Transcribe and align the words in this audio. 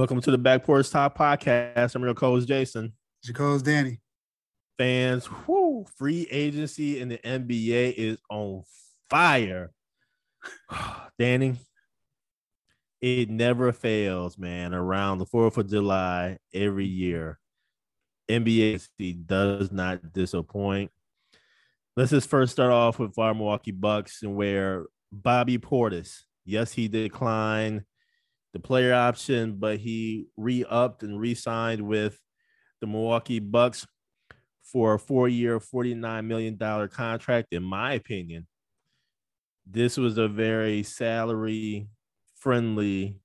Welcome 0.00 0.22
to 0.22 0.30
the 0.30 0.38
Back 0.38 0.64
Porch 0.64 0.88
Talk 0.88 1.14
podcast. 1.14 1.94
I'm 1.94 2.02
your 2.02 2.14
co-host 2.14 2.48
Jason. 2.48 2.94
Jaco's 3.22 3.60
Danny. 3.60 4.00
Fans, 4.78 5.26
whoo, 5.46 5.84
free 5.98 6.26
agency 6.30 6.98
in 6.98 7.10
the 7.10 7.18
NBA 7.18 7.92
is 7.98 8.18
on 8.30 8.62
fire. 9.10 9.72
Danny, 11.18 11.56
it 13.02 13.28
never 13.28 13.72
fails, 13.72 14.38
man. 14.38 14.72
Around 14.72 15.18
the 15.18 15.26
4th 15.26 15.58
of 15.58 15.68
July 15.68 16.38
every 16.54 16.86
year, 16.86 17.38
NBA 18.30 19.26
does 19.26 19.70
not 19.70 20.14
disappoint. 20.14 20.90
Let's 21.94 22.10
just 22.10 22.30
first 22.30 22.52
start 22.52 22.72
off 22.72 22.98
with 22.98 23.18
our 23.18 23.34
Milwaukee 23.34 23.70
Bucks 23.70 24.22
and 24.22 24.34
where 24.34 24.86
Bobby 25.12 25.58
Portis, 25.58 26.22
yes, 26.46 26.72
he 26.72 26.88
declined 26.88 27.84
the 28.52 28.60
player 28.60 28.92
option, 28.92 29.56
but 29.56 29.78
he 29.78 30.26
re-upped 30.36 31.02
and 31.02 31.20
re-signed 31.20 31.82
with 31.82 32.18
the 32.80 32.86
Milwaukee 32.86 33.38
Bucks 33.38 33.86
for 34.62 34.94
a 34.94 34.98
four-year, 34.98 35.60
$49 35.60 36.24
million 36.24 36.88
contract. 36.88 37.48
In 37.52 37.62
my 37.62 37.92
opinion, 37.94 38.46
this 39.66 39.96
was 39.96 40.18
a 40.18 40.28
very 40.28 40.82
salary 40.82 41.88
friendly 42.36 43.20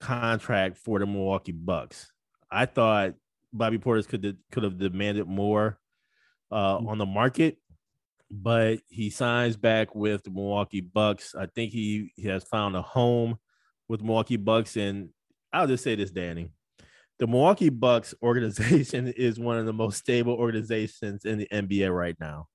contract 0.00 0.78
for 0.78 0.98
the 0.98 1.06
Milwaukee 1.06 1.52
Bucks. 1.52 2.10
I 2.50 2.66
thought 2.66 3.14
Bobby 3.52 3.78
Portis 3.78 4.08
could 4.08 4.36
could 4.50 4.62
have 4.62 4.78
demanded 4.78 5.26
more 5.26 5.78
uh, 6.50 6.78
on 6.78 6.98
the 6.98 7.06
market, 7.06 7.58
but 8.30 8.78
he 8.88 9.10
signs 9.10 9.56
back 9.56 9.94
with 9.94 10.24
the 10.24 10.30
Milwaukee 10.30 10.80
Bucks. 10.80 11.34
I 11.34 11.46
think 11.46 11.72
he, 11.72 12.12
he 12.16 12.28
has 12.28 12.44
found 12.44 12.76
a 12.76 12.82
home 12.82 13.38
with 13.88 14.02
Milwaukee 14.02 14.36
Bucks, 14.36 14.76
and 14.76 15.10
I'll 15.52 15.66
just 15.66 15.84
say 15.84 15.94
this, 15.94 16.10
Danny. 16.10 16.50
The 17.18 17.26
Milwaukee 17.26 17.70
Bucks 17.70 18.14
organization 18.22 19.08
is 19.08 19.38
one 19.38 19.58
of 19.58 19.66
the 19.66 19.72
most 19.72 19.98
stable 19.98 20.34
organizations 20.34 21.24
in 21.24 21.38
the 21.38 21.48
NBA 21.52 21.94
right 21.94 22.16
now. 22.20 22.46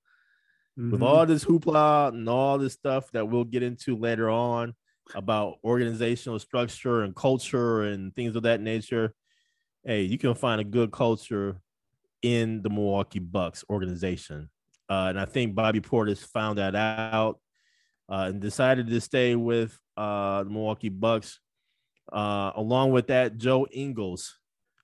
Mm-hmm. 0.80 0.92
With 0.92 1.02
all 1.04 1.26
this 1.26 1.44
hoopla 1.44 2.10
and 2.10 2.28
all 2.28 2.58
this 2.58 2.74
stuff 2.74 3.12
that 3.12 3.28
we'll 3.28 3.44
get 3.44 3.64
into 3.64 3.96
later 3.96 4.30
on 4.30 4.74
about 5.14 5.58
organizational 5.64 6.40
structure 6.40 7.02
and 7.02 7.16
culture 7.16 7.84
and 7.84 8.16
things 8.16 8.36
of 8.36 8.44
that 8.44 8.62
nature, 8.62 9.14
hey, 9.84 10.04
you 10.04 10.18
can 10.18 10.34
find 10.34 10.62
a 10.62 10.64
good 10.64 10.92
culture 10.92 11.60
in 12.22 12.62
the 12.62 12.70
Milwaukee 12.70 13.20
Bucks 13.20 13.64
organization. 13.70 14.50
Uh, 14.90 15.08
and 15.10 15.20
I 15.20 15.26
think 15.26 15.56
Bobby 15.56 15.82
Portis 15.82 16.20
found 16.20 16.58
that 16.58 16.76
out 16.76 17.40
uh, 18.10 18.28
and 18.30 18.42
decided 18.42 18.88
to 18.88 19.02
stay 19.02 19.36
with 19.36 19.78
uh, 19.98 20.44
the 20.44 20.50
Milwaukee 20.50 20.90
Bucks. 20.90 21.40
Uh, 22.12 22.52
along 22.56 22.92
with 22.92 23.08
that, 23.08 23.38
Joe 23.38 23.66
Ingles 23.72 24.38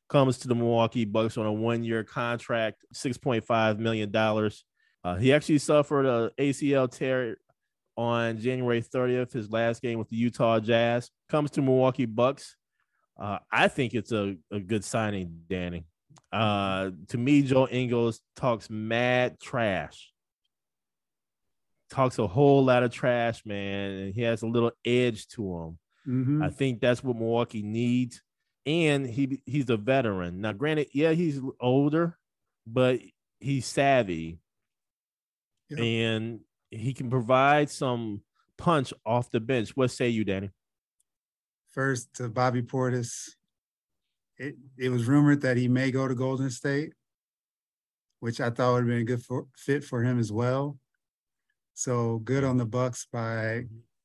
comes 0.09 0.39
to 0.39 0.47
the 0.47 0.55
Milwaukee 0.55 1.05
Bucks 1.05 1.37
on 1.37 1.45
a 1.45 1.53
one-year 1.53 2.03
contract, 2.03 2.83
six 2.93 3.17
point 3.17 3.43
five 3.43 3.79
million 3.79 4.11
dollars. 4.11 4.63
Uh, 5.03 5.15
he 5.15 5.33
actually 5.33 5.59
suffered 5.59 6.05
a 6.05 6.31
ACL 6.37 6.91
tear 6.91 7.37
on 7.95 8.37
January 8.37 8.81
30th, 8.81 9.33
his 9.33 9.51
last 9.51 9.81
game 9.81 9.99
with 9.99 10.09
the 10.09 10.15
Utah 10.15 10.59
Jazz. 10.59 11.09
Comes 11.29 11.51
to 11.51 11.61
Milwaukee 11.61 12.05
Bucks. 12.05 12.55
Uh, 13.19 13.39
I 13.51 13.67
think 13.67 13.93
it's 13.93 14.11
a, 14.11 14.37
a 14.51 14.59
good 14.59 14.83
signing, 14.85 15.41
Danny. 15.49 15.83
Uh, 16.31 16.91
to 17.09 17.17
me, 17.17 17.41
Joe 17.41 17.67
Ingles 17.67 18.21
talks 18.35 18.69
mad 18.69 19.39
trash 19.39 20.11
talks 21.89 22.19
a 22.19 22.27
whole 22.27 22.63
lot 22.63 22.83
of 22.83 22.91
trash, 22.91 23.45
man, 23.45 23.91
and 23.91 24.13
he 24.13 24.21
has 24.21 24.41
a 24.41 24.47
little 24.47 24.71
edge 24.85 25.27
to 25.29 25.41
him. 25.43 25.79
Mm-hmm. 26.07 26.43
I 26.43 26.49
think 26.49 26.79
that's 26.79 27.03
what 27.03 27.17
Milwaukee 27.17 27.61
needs. 27.61 28.21
And 28.65 29.07
he 29.07 29.41
he's 29.45 29.69
a 29.69 29.77
veteran. 29.77 30.41
Now, 30.41 30.53
granted, 30.53 30.87
yeah, 30.93 31.11
he's 31.11 31.39
older, 31.59 32.17
but 32.67 32.99
he's 33.39 33.65
savvy. 33.65 34.39
Yep. 35.69 35.79
And 35.79 36.39
he 36.71 36.93
can 36.93 37.09
provide 37.09 37.69
some 37.69 38.21
punch 38.57 38.93
off 39.05 39.31
the 39.31 39.39
bench. 39.39 39.75
What 39.75 39.91
say 39.91 40.09
you, 40.09 40.23
Danny? 40.23 40.51
First 41.71 42.13
to 42.15 42.29
Bobby 42.29 42.61
Portis. 42.61 43.29
It, 44.37 44.55
it 44.77 44.89
was 44.89 45.05
rumored 45.05 45.41
that 45.41 45.57
he 45.57 45.67
may 45.67 45.91
go 45.91 46.07
to 46.07 46.15
Golden 46.15 46.49
State, 46.49 46.93
which 48.19 48.39
I 48.39 48.49
thought 48.49 48.73
would 48.73 48.79
have 48.79 48.87
been 48.87 49.01
a 49.01 49.03
good 49.03 49.23
for, 49.23 49.47
fit 49.55 49.83
for 49.83 50.03
him 50.03 50.19
as 50.19 50.31
well. 50.31 50.77
So 51.79 52.19
good 52.25 52.43
on 52.43 52.57
the 52.57 52.65
Bucks 52.65 53.07
by 53.09 53.63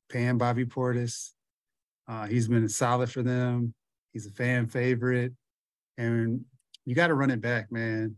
paying 0.09 0.37
Bobby 0.37 0.63
Portis. 0.63 1.31
Uh, 2.07 2.25
he's 2.25 2.47
been 2.47 2.69
solid 2.69 3.11
for 3.11 3.21
them. 3.21 3.73
He's 4.13 4.25
a 4.25 4.31
fan 4.31 4.67
favorite, 4.67 5.33
and 5.97 6.45
you 6.85 6.95
got 6.95 7.07
to 7.07 7.15
run 7.15 7.31
it 7.31 7.41
back, 7.41 7.73
man. 7.73 8.15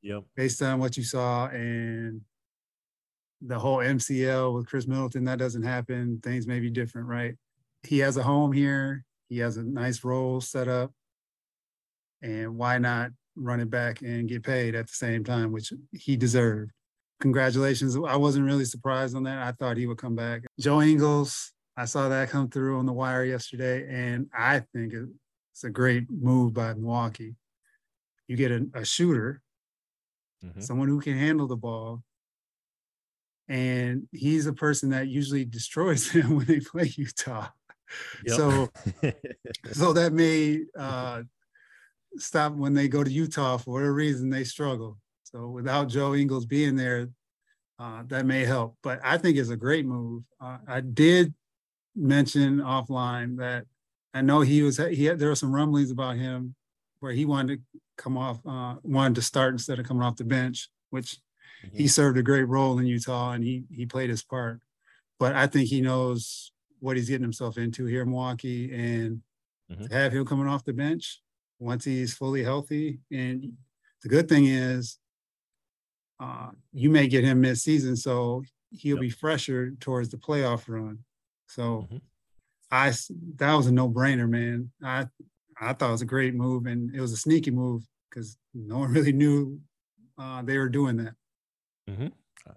Yep. 0.00 0.22
Based 0.34 0.62
on 0.62 0.78
what 0.78 0.96
you 0.96 1.04
saw 1.04 1.48
and 1.48 2.22
the 3.42 3.58
whole 3.58 3.76
MCL 3.76 4.54
with 4.54 4.66
Khris 4.68 4.86
Middleton, 4.86 5.24
that 5.24 5.38
doesn't 5.38 5.64
happen. 5.64 6.20
Things 6.24 6.46
may 6.46 6.58
be 6.58 6.70
different, 6.70 7.08
right? 7.08 7.34
He 7.82 7.98
has 7.98 8.16
a 8.16 8.22
home 8.22 8.52
here. 8.52 9.04
He 9.28 9.36
has 9.40 9.58
a 9.58 9.64
nice 9.64 10.02
role 10.02 10.40
set 10.40 10.66
up, 10.66 10.92
and 12.22 12.56
why 12.56 12.78
not 12.78 13.10
run 13.36 13.60
it 13.60 13.68
back 13.68 14.00
and 14.00 14.26
get 14.26 14.44
paid 14.44 14.74
at 14.74 14.86
the 14.86 14.94
same 14.94 15.24
time, 15.24 15.52
which 15.52 15.74
he 15.92 16.16
deserved 16.16 16.72
congratulations. 17.20 17.96
I 17.96 18.16
wasn't 18.16 18.46
really 18.46 18.64
surprised 18.64 19.16
on 19.16 19.24
that. 19.24 19.38
I 19.38 19.52
thought 19.52 19.76
he 19.76 19.86
would 19.86 19.98
come 19.98 20.14
back. 20.14 20.42
Joe 20.58 20.80
Ingles, 20.82 21.52
I 21.76 21.84
saw 21.84 22.08
that 22.08 22.30
come 22.30 22.48
through 22.48 22.78
on 22.78 22.86
the 22.86 22.92
wire 22.92 23.24
yesterday, 23.24 23.86
and 23.88 24.28
I 24.36 24.60
think 24.72 24.94
it's 25.52 25.64
a 25.64 25.70
great 25.70 26.10
move 26.10 26.54
by 26.54 26.74
Milwaukee. 26.74 27.34
You 28.26 28.36
get 28.36 28.50
a, 28.50 28.66
a 28.74 28.84
shooter, 28.84 29.42
mm-hmm. 30.44 30.60
someone 30.60 30.88
who 30.88 31.00
can 31.00 31.16
handle 31.16 31.46
the 31.46 31.56
ball, 31.56 32.02
and 33.48 34.06
he's 34.12 34.46
a 34.46 34.52
person 34.52 34.90
that 34.90 35.08
usually 35.08 35.44
destroys 35.44 36.10
them 36.12 36.36
when 36.36 36.46
they 36.46 36.60
play 36.60 36.92
Utah. 36.96 37.48
Yep. 38.26 38.36
So, 38.36 38.68
so 39.72 39.92
that 39.94 40.12
may 40.12 40.60
uh, 40.78 41.22
stop 42.16 42.52
when 42.52 42.74
they 42.74 42.88
go 42.88 43.02
to 43.02 43.10
Utah 43.10 43.56
for 43.56 43.74
whatever 43.74 43.94
reason 43.94 44.30
they 44.30 44.44
struggle. 44.44 44.98
So 45.30 45.48
without 45.48 45.88
Joe 45.88 46.14
Ingles 46.14 46.46
being 46.46 46.74
there, 46.74 47.08
uh, 47.78 48.02
that 48.06 48.24
may 48.26 48.44
help. 48.44 48.76
But 48.82 49.00
I 49.04 49.18
think 49.18 49.36
it's 49.36 49.50
a 49.50 49.56
great 49.56 49.84
move. 49.84 50.22
Uh, 50.40 50.58
I 50.66 50.80
did 50.80 51.34
mention 51.94 52.58
offline 52.58 53.36
that 53.38 53.66
I 54.14 54.22
know 54.22 54.40
he 54.40 54.62
was 54.62 54.78
he 54.78 55.04
had 55.04 55.18
there 55.18 55.28
were 55.28 55.34
some 55.34 55.54
rumblings 55.54 55.90
about 55.90 56.16
him 56.16 56.54
where 57.00 57.12
he 57.12 57.24
wanted 57.24 57.58
to 57.72 57.80
come 57.96 58.16
off 58.16 58.40
uh, 58.46 58.76
wanted 58.82 59.16
to 59.16 59.22
start 59.22 59.52
instead 59.52 59.78
of 59.78 59.86
coming 59.86 60.02
off 60.02 60.16
the 60.16 60.24
bench, 60.24 60.70
which 60.90 61.18
mm-hmm. 61.64 61.76
he 61.76 61.88
served 61.88 62.16
a 62.18 62.22
great 62.22 62.48
role 62.48 62.78
in 62.78 62.86
Utah 62.86 63.32
and 63.32 63.44
he 63.44 63.64
he 63.70 63.86
played 63.86 64.10
his 64.10 64.22
part. 64.22 64.60
But 65.18 65.34
I 65.34 65.46
think 65.46 65.68
he 65.68 65.80
knows 65.80 66.52
what 66.80 66.96
he's 66.96 67.08
getting 67.08 67.22
himself 67.22 67.58
into 67.58 67.84
here 67.84 68.02
in 68.02 68.10
Milwaukee 68.10 68.72
and 68.72 69.20
mm-hmm. 69.70 69.86
to 69.86 69.94
have 69.94 70.12
him 70.12 70.24
coming 70.24 70.48
off 70.48 70.64
the 70.64 70.72
bench 70.72 71.20
once 71.58 71.84
he's 71.84 72.14
fully 72.14 72.42
healthy. 72.42 73.00
And 73.10 73.52
the 74.02 74.08
good 74.08 74.28
thing 74.28 74.46
is 74.46 74.98
uh, 76.20 76.48
you 76.72 76.90
may 76.90 77.06
get 77.06 77.24
him 77.24 77.40
mid-season, 77.40 77.96
so 77.96 78.42
he'll 78.70 78.96
yep. 78.96 79.02
be 79.02 79.10
fresher 79.10 79.72
towards 79.80 80.08
the 80.08 80.16
playoff 80.16 80.68
run. 80.68 80.98
So 81.46 81.86
mm-hmm. 81.90 81.96
I 82.70 82.92
that 83.36 83.54
was 83.54 83.66
a 83.66 83.72
no-brainer, 83.72 84.28
man. 84.28 84.70
I 84.82 85.06
I 85.60 85.72
thought 85.72 85.88
it 85.88 85.92
was 85.92 86.02
a 86.02 86.06
great 86.06 86.34
move, 86.34 86.66
and 86.66 86.94
it 86.94 87.00
was 87.00 87.12
a 87.12 87.16
sneaky 87.16 87.50
move 87.50 87.82
because 88.10 88.36
no 88.54 88.78
one 88.78 88.92
really 88.92 89.12
knew 89.12 89.60
uh, 90.18 90.42
they 90.42 90.58
were 90.58 90.68
doing 90.68 90.96
that. 90.98 91.14
Mm-hmm. 91.88 92.08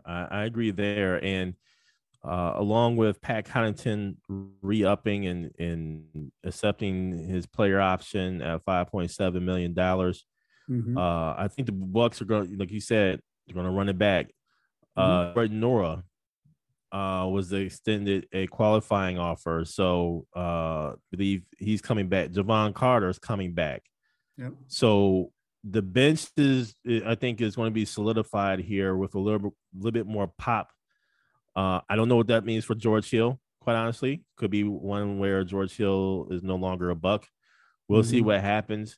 I, 0.05 0.27
I, 0.31 0.43
agree 0.45 0.71
there, 0.71 1.23
and 1.23 1.53
uh, 2.23 2.53
along 2.55 2.97
with 2.97 3.21
Pat 3.21 3.45
Connaughton 3.45 4.15
re-upping 4.61 5.25
and, 5.27 5.51
and 5.57 6.31
accepting 6.43 7.17
his 7.27 7.45
player 7.45 7.79
option 7.79 8.41
at 8.41 8.63
five 8.63 8.87
point 8.87 9.11
seven 9.11 9.45
million 9.45 9.73
dollars. 9.73 10.25
Mm-hmm. 10.69 10.97
Uh, 10.97 11.33
I 11.33 11.47
think 11.49 11.65
the 11.65 11.73
Bucks 11.73 12.21
are 12.21 12.25
going, 12.25 12.57
like 12.57 12.71
you 12.71 12.81
said, 12.81 13.21
they're 13.53 13.63
going 13.63 13.71
to 13.71 13.77
run 13.77 13.89
it 13.89 13.97
back. 13.97 14.27
Uh, 14.95 15.33
mm-hmm. 15.33 15.63
Nwora 15.63 16.03
uh, 16.91 17.27
was 17.27 17.51
extended 17.53 18.27
a 18.33 18.47
qualifying 18.47 19.17
offer. 19.17 19.63
So 19.65 20.25
uh, 20.35 20.93
believe 21.11 21.43
he's 21.57 21.81
coming 21.81 22.07
back. 22.07 22.29
Jevon 22.31 22.73
Carter 22.73 23.09
is 23.09 23.19
coming 23.19 23.53
back. 23.53 23.83
Yep. 24.37 24.53
So 24.67 25.31
the 25.63 25.81
bench 25.81 26.27
is, 26.37 26.75
I 27.05 27.15
think, 27.15 27.41
is 27.41 27.55
going 27.55 27.67
to 27.67 27.73
be 27.73 27.85
solidified 27.85 28.59
here 28.59 28.95
with 28.95 29.15
a 29.15 29.19
little, 29.19 29.39
bit, 29.39 29.53
little 29.75 29.91
bit 29.91 30.07
more 30.07 30.31
pop. 30.37 30.69
Uh, 31.55 31.81
I 31.89 31.95
don't 31.95 32.09
know 32.09 32.15
what 32.15 32.27
that 32.27 32.45
means 32.45 32.65
for 32.65 32.75
George 32.75 33.09
Hill. 33.09 33.39
Quite 33.61 33.75
honestly, 33.75 34.23
could 34.37 34.49
be 34.49 34.63
one 34.63 35.19
where 35.19 35.43
George 35.43 35.75
Hill 35.75 36.27
is 36.31 36.41
no 36.41 36.55
longer 36.55 36.89
a 36.89 36.95
buck. 36.95 37.27
We'll 37.87 38.01
mm-hmm. 38.01 38.09
see 38.09 38.21
what 38.21 38.41
happens. 38.41 38.97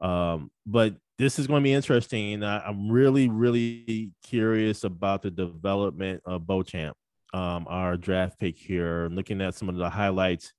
Um, 0.00 0.50
but 0.66 0.96
this 1.18 1.38
is 1.38 1.46
going 1.46 1.62
to 1.62 1.64
be 1.64 1.72
interesting. 1.72 2.42
I, 2.42 2.68
am 2.68 2.90
really, 2.90 3.28
really 3.28 4.12
curious 4.22 4.84
about 4.84 5.22
the 5.22 5.30
development 5.30 6.22
of 6.26 6.46
Beauchamp, 6.46 6.96
um, 7.32 7.66
our 7.68 7.96
draft 7.96 8.38
pick 8.38 8.58
here. 8.58 9.08
Looking 9.10 9.40
at 9.40 9.54
some 9.54 9.68
of 9.68 9.76
the 9.76 9.88
highlights 9.88 10.52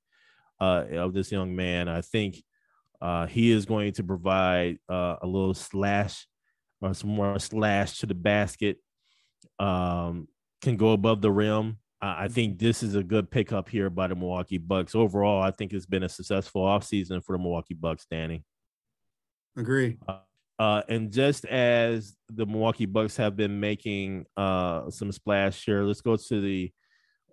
uh, 0.60 0.84
of 0.92 1.14
this 1.14 1.30
young 1.30 1.54
man, 1.54 1.88
I 1.88 2.00
think 2.00 2.42
uh, 3.00 3.26
he 3.26 3.52
is 3.52 3.66
going 3.66 3.92
to 3.94 4.02
provide 4.02 4.78
uh, 4.88 5.16
a 5.22 5.26
little 5.26 5.54
slash 5.54 6.26
or 6.80 6.94
some 6.94 7.10
more 7.10 7.38
slash 7.38 7.98
to 8.00 8.06
the 8.06 8.14
basket. 8.14 8.78
Um, 9.58 10.28
can 10.60 10.76
go 10.76 10.92
above 10.92 11.20
the 11.20 11.30
rim. 11.30 11.78
I 12.00 12.28
think 12.28 12.58
this 12.58 12.82
is 12.84 12.94
a 12.94 13.02
good 13.02 13.28
pickup 13.28 13.68
here 13.68 13.90
by 13.90 14.06
the 14.06 14.14
Milwaukee 14.14 14.58
Bucks. 14.58 14.94
Overall, 14.94 15.42
I 15.42 15.50
think 15.50 15.72
it's 15.72 15.86
been 15.86 16.04
a 16.04 16.08
successful 16.08 16.62
offseason 16.62 17.24
for 17.24 17.36
the 17.36 17.42
Milwaukee 17.42 17.74
Bucks, 17.74 18.06
Danny. 18.08 18.44
Agree. 19.56 19.96
Uh, 20.58 20.82
and 20.88 21.12
just 21.12 21.44
as 21.44 22.16
the 22.28 22.44
Milwaukee 22.44 22.86
Bucks 22.86 23.16
have 23.16 23.36
been 23.36 23.60
making 23.60 24.26
uh, 24.36 24.90
some 24.90 25.12
splash 25.12 25.64
here, 25.64 25.84
let's 25.84 26.00
go 26.00 26.16
to 26.16 26.40
the 26.40 26.72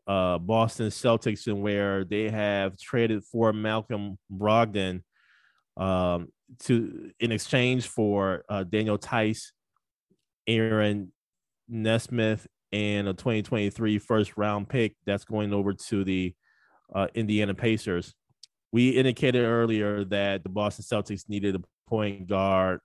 uh, 0.07 0.37
Boston 0.37 0.87
Celtics 0.87 1.47
and 1.47 1.61
where 1.61 2.03
they 2.03 2.29
have 2.29 2.77
traded 2.77 3.23
for 3.23 3.51
Malcolm 3.51 4.17
Brogdon 4.31 5.01
um, 5.77 6.27
to 6.59 7.11
in 7.19 7.31
exchange 7.31 7.87
for 7.87 8.43
uh, 8.47 8.63
Daniel 8.63 8.97
Theis, 8.97 9.51
Aaron 10.47 11.11
Nesmith, 11.67 12.45
and 12.71 13.07
a 13.07 13.13
2023 13.13 13.97
first 13.99 14.37
round 14.37 14.69
pick 14.69 14.95
that's 15.05 15.25
going 15.25 15.53
over 15.53 15.73
to 15.73 16.03
the 16.03 16.33
uh, 16.93 17.07
Indiana 17.15 17.55
Pacers. 17.55 18.13
We 18.71 18.89
indicated 18.89 19.43
earlier 19.43 20.03
that 20.05 20.43
the 20.43 20.49
Boston 20.49 20.83
Celtics 20.83 21.29
needed 21.29 21.55
a 21.55 21.61
point 21.89 22.27
guard, 22.27 22.79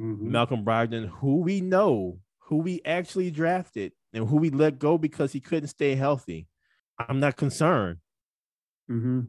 mm-hmm. 0.00 0.30
Malcolm 0.30 0.64
Brogdon, 0.64 1.08
who 1.08 1.36
we 1.42 1.60
know, 1.60 2.18
who 2.40 2.58
we 2.58 2.80
actually 2.84 3.30
drafted, 3.30 3.92
and 4.12 4.28
who 4.28 4.36
we 4.36 4.50
let 4.50 4.78
go 4.78 4.98
because 4.98 5.32
he 5.32 5.40
couldn't 5.40 5.68
stay 5.68 5.94
healthy. 5.94 6.46
I'm 6.98 7.20
not 7.20 7.36
concerned. 7.36 7.98
Mm-hmm. 8.90 9.20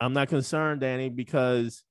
I'm 0.00 0.12
not 0.12 0.28
concerned, 0.28 0.80
Danny, 0.80 1.08
because 1.08 1.82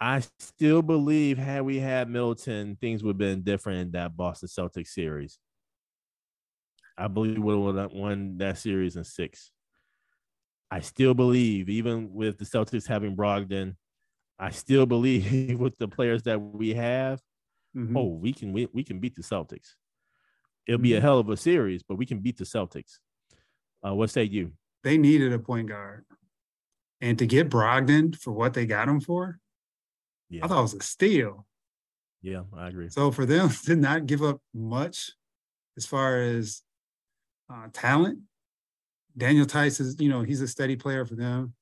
I 0.00 0.22
still 0.38 0.82
believe 0.82 1.38
had 1.38 1.62
we 1.62 1.78
had 1.78 2.08
Middleton, 2.08 2.76
things 2.80 3.02
would 3.02 3.12
have 3.12 3.18
been 3.18 3.42
different 3.42 3.80
in 3.80 3.90
that 3.92 4.16
Boston 4.16 4.48
Celtics 4.48 4.88
series. 4.88 5.38
I 6.96 7.08
believe 7.08 7.38
we 7.38 7.54
would 7.54 7.76
have 7.76 7.92
won 7.92 8.38
that 8.38 8.58
series 8.58 8.96
in 8.96 9.04
six. 9.04 9.50
I 10.70 10.80
still 10.80 11.14
believe, 11.14 11.68
even 11.68 12.12
with 12.12 12.38
the 12.38 12.44
Celtics 12.44 12.86
having 12.86 13.16
Brogdon, 13.16 13.76
I 14.40 14.50
still 14.50 14.86
believe 14.86 15.58
with 15.60 15.76
the 15.78 15.86
players 15.86 16.22
that 16.22 16.40
we 16.40 16.74
have, 16.74 17.20
mm-hmm. 17.76 17.96
oh, 17.96 18.06
we 18.06 18.32
can 18.32 18.52
we, 18.52 18.68
we 18.72 18.82
can 18.82 18.98
beat 18.98 19.14
the 19.14 19.22
Celtics. 19.22 19.74
It'll 20.66 20.80
be 20.80 20.94
a 20.94 20.96
mm-hmm. 20.96 21.04
hell 21.04 21.18
of 21.18 21.28
a 21.28 21.36
series, 21.36 21.82
but 21.82 21.96
we 21.96 22.06
can 22.06 22.20
beat 22.20 22.38
the 22.38 22.44
Celtics. 22.44 22.98
Uh, 23.86 23.94
what 23.94 24.10
say 24.10 24.24
you? 24.24 24.52
They 24.82 24.96
needed 24.96 25.32
a 25.32 25.38
point 25.38 25.68
guard, 25.68 26.06
and 27.00 27.18
to 27.18 27.26
get 27.26 27.50
Brogdon 27.50 28.16
for 28.16 28.32
what 28.32 28.54
they 28.54 28.64
got 28.64 28.88
him 28.88 29.00
for, 29.00 29.38
yeah. 30.30 30.44
I 30.44 30.48
thought 30.48 30.60
it 30.60 30.62
was 30.62 30.74
a 30.74 30.82
steal. 30.82 31.46
Yeah, 32.22 32.42
I 32.56 32.68
agree. 32.68 32.88
So 32.88 33.10
for 33.10 33.26
them 33.26 33.50
to 33.66 33.76
not 33.76 34.06
give 34.06 34.22
up 34.22 34.40
much 34.54 35.12
as 35.76 35.84
far 35.84 36.20
as 36.20 36.62
uh, 37.52 37.68
talent, 37.72 38.20
Daniel 39.16 39.46
Theis 39.46 39.80
is, 39.80 39.96
you 39.98 40.08
know, 40.08 40.22
he's 40.22 40.40
a 40.40 40.48
steady 40.48 40.76
player 40.76 41.04
for 41.04 41.14
them. 41.14 41.54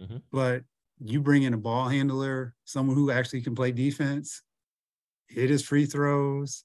Mm-hmm. 0.00 0.16
But 0.32 0.62
you 1.04 1.20
bring 1.20 1.42
in 1.42 1.52
a 1.52 1.58
ball 1.58 1.88
handler, 1.88 2.54
someone 2.64 2.96
who 2.96 3.10
actually 3.10 3.42
can 3.42 3.54
play 3.54 3.70
defense, 3.72 4.42
hit 5.28 5.50
his 5.50 5.62
free 5.62 5.84
throws. 5.84 6.64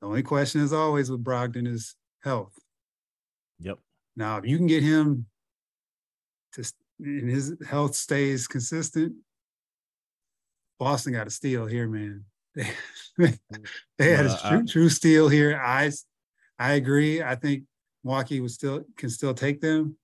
The 0.00 0.06
only 0.06 0.22
question, 0.22 0.60
is 0.60 0.72
always, 0.72 1.10
with 1.10 1.24
Brogdon 1.24 1.66
is 1.66 1.96
health. 2.22 2.56
Yep. 3.58 3.78
Now, 4.16 4.38
if 4.38 4.46
you 4.46 4.56
can 4.56 4.68
get 4.68 4.84
him 4.84 5.26
to, 6.52 6.72
and 7.00 7.28
his 7.28 7.56
health 7.68 7.96
stays 7.96 8.46
consistent, 8.46 9.14
Boston 10.78 11.14
got 11.14 11.26
a 11.26 11.30
steal 11.30 11.66
here, 11.66 11.88
man. 11.88 12.24
They, 12.54 12.70
they 13.98 14.10
had 14.12 14.26
a 14.26 14.38
true, 14.48 14.66
true 14.66 14.88
steal 14.88 15.28
here. 15.28 15.60
I, 15.60 15.90
I 16.60 16.74
agree. 16.74 17.22
I 17.22 17.34
think 17.34 17.64
Milwaukee 18.04 18.40
was 18.40 18.54
still 18.54 18.84
can 18.96 19.10
still 19.10 19.34
take 19.34 19.60
them, 19.60 19.96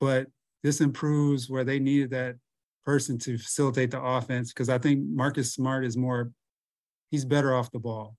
but 0.00 0.26
this 0.62 0.82
improves 0.82 1.48
where 1.48 1.64
they 1.64 1.78
needed 1.78 2.10
that 2.10 2.36
person 2.84 3.18
to 3.18 3.38
facilitate 3.38 3.90
the 3.90 4.00
offense 4.00 4.52
because 4.52 4.68
I 4.68 4.78
think 4.78 5.04
Marcus 5.04 5.52
Smart 5.52 5.84
is 5.84 5.96
more 5.96 6.30
he's 7.10 7.24
better 7.24 7.54
off 7.54 7.70
the 7.70 7.78
ball. 7.78 8.16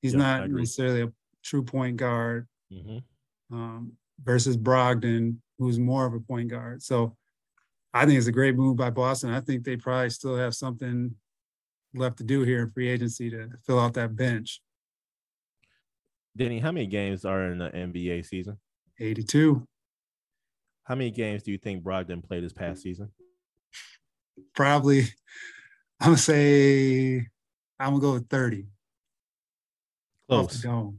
He's 0.00 0.14
not 0.14 0.50
necessarily 0.50 1.02
a 1.02 1.12
true 1.44 1.62
point 1.62 1.96
guard 1.96 2.48
mm-hmm. 2.72 3.54
um, 3.54 3.92
versus 4.22 4.56
Brogdon, 4.56 5.36
who's 5.58 5.78
more 5.78 6.06
of 6.06 6.14
a 6.14 6.20
point 6.20 6.48
guard. 6.48 6.82
So 6.82 7.16
I 7.94 8.04
think 8.04 8.18
it's 8.18 8.26
a 8.26 8.32
great 8.32 8.56
move 8.56 8.76
by 8.76 8.90
Boston. 8.90 9.30
I 9.30 9.40
think 9.40 9.64
they 9.64 9.76
probably 9.76 10.10
still 10.10 10.36
have 10.36 10.54
something 10.54 11.14
left 11.94 12.18
to 12.18 12.24
do 12.24 12.42
here 12.42 12.62
in 12.62 12.70
free 12.70 12.88
agency 12.88 13.30
to 13.30 13.48
fill 13.64 13.78
out 13.78 13.94
that 13.94 14.16
bench. 14.16 14.60
Denny, 16.36 16.58
how 16.58 16.72
many 16.72 16.86
games 16.86 17.24
are 17.24 17.44
in 17.52 17.58
the 17.58 17.70
NBA 17.70 18.26
season? 18.26 18.58
82. 18.98 19.66
How 20.84 20.94
many 20.94 21.10
games 21.10 21.42
do 21.42 21.52
you 21.52 21.58
think 21.58 21.84
Brogdon 21.84 22.24
played 22.24 22.42
this 22.42 22.52
past 22.52 22.82
season? 22.82 23.10
Probably, 24.54 25.02
I'm 26.00 26.08
gonna 26.08 26.16
say 26.18 27.26
I'm 27.78 27.90
gonna 27.90 28.00
go 28.00 28.12
with 28.14 28.28
30. 28.28 28.66
Close. 30.28 30.44
Off 30.44 30.52
the 30.52 30.68
dome. 30.68 30.98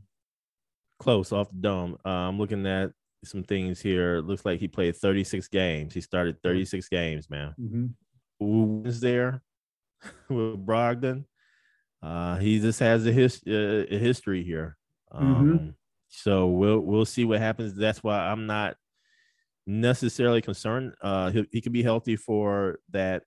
Close 0.99 1.31
off 1.31 1.49
the 1.49 1.57
dome. 1.57 1.97
Uh, 2.05 2.09
I'm 2.09 2.37
looking 2.37 2.65
at 2.67 2.91
some 3.23 3.43
things 3.43 3.81
here. 3.81 4.17
It 4.17 4.23
looks 4.23 4.45
like 4.45 4.59
he 4.59 4.67
played 4.67 4.95
36 4.95 5.47
games. 5.47 5.93
He 5.93 6.01
started 6.01 6.41
36 6.43 6.89
games, 6.89 7.29
man. 7.29 7.53
Mm-hmm. 7.59 8.89
There 8.99 9.41
with 10.29 10.65
Brogdon? 10.65 11.25
Uh, 12.01 12.37
he 12.37 12.59
just 12.59 12.79
has 12.81 13.05
a, 13.07 13.11
his, 13.11 13.41
uh, 13.47 13.85
a 13.89 13.97
history 13.97 14.43
here. 14.43 14.77
Mm-hmm. 15.13 15.25
Um, 15.25 15.45
mm-hmm. 15.47 15.69
So 16.09 16.47
we'll 16.47 16.79
we'll 16.79 17.05
see 17.05 17.25
what 17.25 17.39
happens. 17.39 17.73
That's 17.73 18.03
why 18.03 18.19
I'm 18.19 18.45
not 18.45 18.75
necessarily 19.65 20.41
concerned. 20.41 20.93
Uh, 21.01 21.31
he, 21.31 21.47
he 21.51 21.61
could 21.61 21.73
be 21.73 21.83
healthy 21.83 22.15
for 22.15 22.79
that 22.91 23.23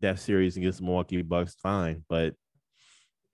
that 0.00 0.18
series 0.18 0.56
against 0.56 0.78
the 0.78 0.84
Milwaukee 0.84 1.22
Bucks, 1.22 1.54
fine. 1.54 2.04
But 2.08 2.34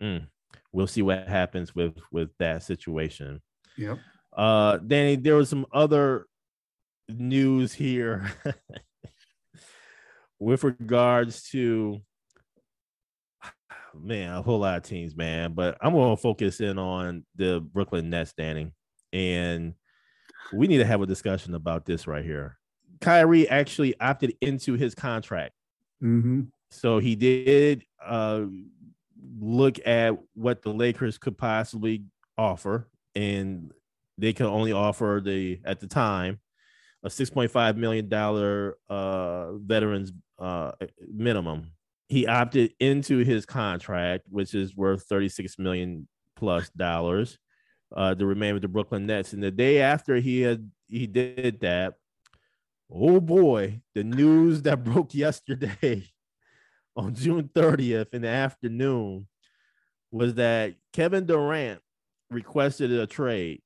mm, 0.03 0.27
we'll 0.73 0.87
see 0.87 1.03
what 1.03 1.29
happens 1.29 1.75
with 1.75 1.97
with 2.13 2.31
that 2.39 2.63
situation. 2.63 3.41
Yep. 3.77 3.99
Uh, 4.37 4.79
Danny, 4.79 5.17
there 5.17 5.37
was 5.37 5.49
some 5.49 5.67
other 5.73 6.27
news 7.09 7.73
here 7.73 8.31
with 10.39 10.63
regards 10.63 11.49
to 11.51 12.01
man, 13.95 14.35
a 14.35 14.43
whole 14.43 14.61
lot 14.61 14.77
of 14.77 14.83
teams, 14.85 15.17
man. 15.17 15.55
But 15.55 15.77
I'm 15.81 15.95
gonna 15.95 16.17
focus 16.17 16.61
in 16.61 16.79
on 16.79 17.25
the 17.37 17.61
Brooklyn 17.61 18.11
Nets, 18.11 18.33
Danny, 18.37 18.73
and 19.13 19.75
we 20.53 20.67
need 20.67 20.79
to 20.79 20.85
have 20.85 21.01
a 21.03 21.07
discussion 21.07 21.55
about 21.55 21.85
this 21.85 22.07
right 22.07 22.25
here. 22.25 22.59
Kyrie 23.01 23.49
actually 23.49 23.99
opted 24.01 24.35
into 24.41 24.75
his 24.75 24.95
contract, 24.95 25.55
mm-hmm. 26.03 26.43
so 26.71 26.99
he 26.99 27.15
did 27.15 27.85
uh, 28.05 28.43
look 29.39 29.79
at 29.87 30.19
what 30.35 30.63
the 30.63 30.71
Lakers 30.71 31.19
could 31.19 31.39
possibly 31.39 32.05
offer, 32.37 32.89
and 33.15 33.73
they 34.17 34.33
could 34.33 34.47
only 34.47 34.73
offer 34.73 35.21
the 35.25 35.61
at 35.65 35.81
the 35.81 35.87
time 35.87 36.41
a 37.05 37.11
six 37.11 37.31
point 37.31 37.51
five 37.51 37.77
million 37.77 38.09
dollar 38.09 38.77
uh, 38.89 39.53
veterans 39.53 40.13
uh, 40.41 40.73
minimum 41.07 41.71
he 42.09 42.27
opted 42.27 42.73
into 42.81 43.19
his 43.19 43.45
contract, 43.45 44.25
which 44.31 44.55
is 44.55 44.75
worth 44.75 45.05
36 45.05 45.59
million 45.59 46.09
plus 46.37 46.71
dollars, 46.71 47.39
uh, 47.95 48.15
to 48.15 48.27
remain 48.27 48.55
with 48.55 48.63
the 48.63 48.69
Brooklyn 48.69 49.07
Nets. 49.07 49.33
And 49.33 49.43
the 49.43 49.51
day 49.51 49.81
after 49.81 50.17
he 50.17 50.43
had 50.43 50.71
he 50.89 51.07
did 51.07 51.61
that, 51.61 51.95
oh 52.91 53.21
boy, 53.21 53.81
the 53.95 54.05
news 54.05 54.63
that 54.63 54.85
broke 54.85 55.15
yesterday 55.15 56.05
on 56.97 57.15
June 57.15 57.51
30th 57.55 58.13
in 58.15 58.23
the 58.23 58.29
afternoon 58.29 59.27
was 60.11 60.35
that 60.35 60.75
Kevin 60.93 61.27
Durant 61.27 61.81
requested 62.31 62.91
a 62.93 63.07
trade. 63.07 63.63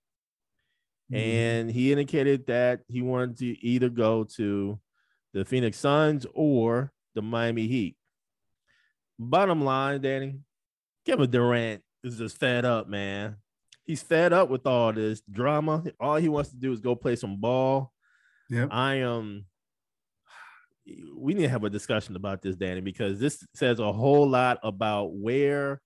Mhm. 1.12 1.16
and 1.18 1.70
he 1.70 1.92
indicated 1.92 2.46
that 2.46 2.80
he 2.88 3.02
wanted 3.02 3.36
to 3.38 3.46
either 3.64 3.90
go 3.90 4.24
to 4.24 4.80
the 5.34 5.44
Phoenix 5.44 5.78
Suns 5.78 6.26
or 6.32 6.90
the 7.14 7.20
Miami 7.20 7.66
Heat. 7.66 7.96
Bottom 9.18 9.62
line, 9.62 10.00
Danny, 10.00 10.38
Kevin 11.04 11.30
Durant 11.30 11.82
is 12.02 12.18
just 12.18 12.38
fed 12.38 12.64
up, 12.64 12.88
man. 12.88 13.36
He's 13.84 14.02
fed 14.02 14.32
up 14.32 14.48
with 14.48 14.66
all 14.66 14.92
this 14.92 15.20
drama. 15.30 15.82
All 15.98 16.16
he 16.16 16.28
wants 16.28 16.50
to 16.50 16.56
do 16.56 16.72
is 16.72 16.80
go 16.80 16.94
play 16.94 17.16
some 17.16 17.36
ball. 17.40 17.92
Yeah, 18.48 18.68
I 18.70 18.96
am. 18.96 19.46
We 21.16 21.34
need 21.34 21.42
to 21.42 21.48
have 21.48 21.64
a 21.64 21.70
discussion 21.70 22.16
about 22.16 22.42
this, 22.42 22.56
Danny, 22.56 22.80
because 22.80 23.18
this 23.20 23.44
says 23.54 23.78
a 23.78 23.92
whole 23.92 24.28
lot 24.28 24.58
about 24.62 25.12
where 25.14 25.80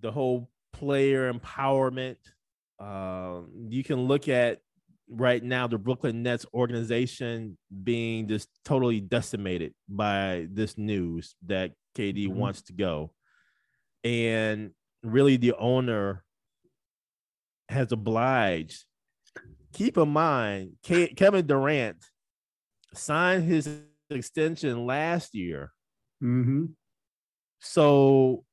the 0.00 0.10
whole 0.10 0.50
player 0.72 1.32
empowerment. 1.32 2.16
Um, 2.78 3.68
you 3.70 3.82
can 3.84 4.02
look 4.06 4.28
at 4.28 4.58
right 5.08 5.42
now 5.42 5.66
the 5.68 5.78
Brooklyn 5.78 6.22
Nets 6.22 6.44
organization 6.52 7.56
being 7.84 8.26
just 8.28 8.48
totally 8.64 9.00
decimated 9.00 9.72
by 9.88 10.48
this 10.50 10.76
news 10.76 11.36
that 11.46 11.72
KD 11.96 12.26
Mhm. 12.28 12.34
wants 12.34 12.62
to 12.62 12.72
go, 12.72 13.14
and 14.04 14.72
really 15.02 15.36
the 15.36 15.54
owner 15.54 16.24
has 17.68 17.92
obliged. 17.92 18.84
Keep 19.72 19.98
in 19.98 20.08
mind, 20.08 20.72
Kevin 20.82 21.46
Durant 21.46 21.96
signed 22.94 23.44
his 23.44 23.68
extension 24.10 24.86
last 24.86 25.34
year. 25.34 25.72
hmm 26.20 26.66
So 27.60 28.44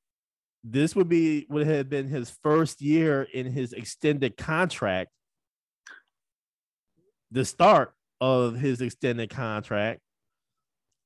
this 0.64 0.96
would 0.96 1.10
be 1.10 1.46
would 1.50 1.68
have 1.68 1.90
been 1.90 2.08
his 2.08 2.30
first 2.44 2.82
year 2.82 3.24
in 3.34 3.52
his 3.52 3.74
extended 3.74 4.38
contract. 4.38 5.12
The 7.32 7.46
start 7.46 7.94
of 8.22 8.56
his 8.56 8.82
extended 8.82 9.30
contract, 9.30 10.02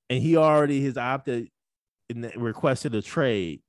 and 0.10 0.22
he 0.22 0.38
already 0.38 0.84
has 0.86 0.98
opted 0.98 1.50
and 2.10 2.32
requested 2.36 2.96
a 2.96 3.02
trade. 3.02 3.62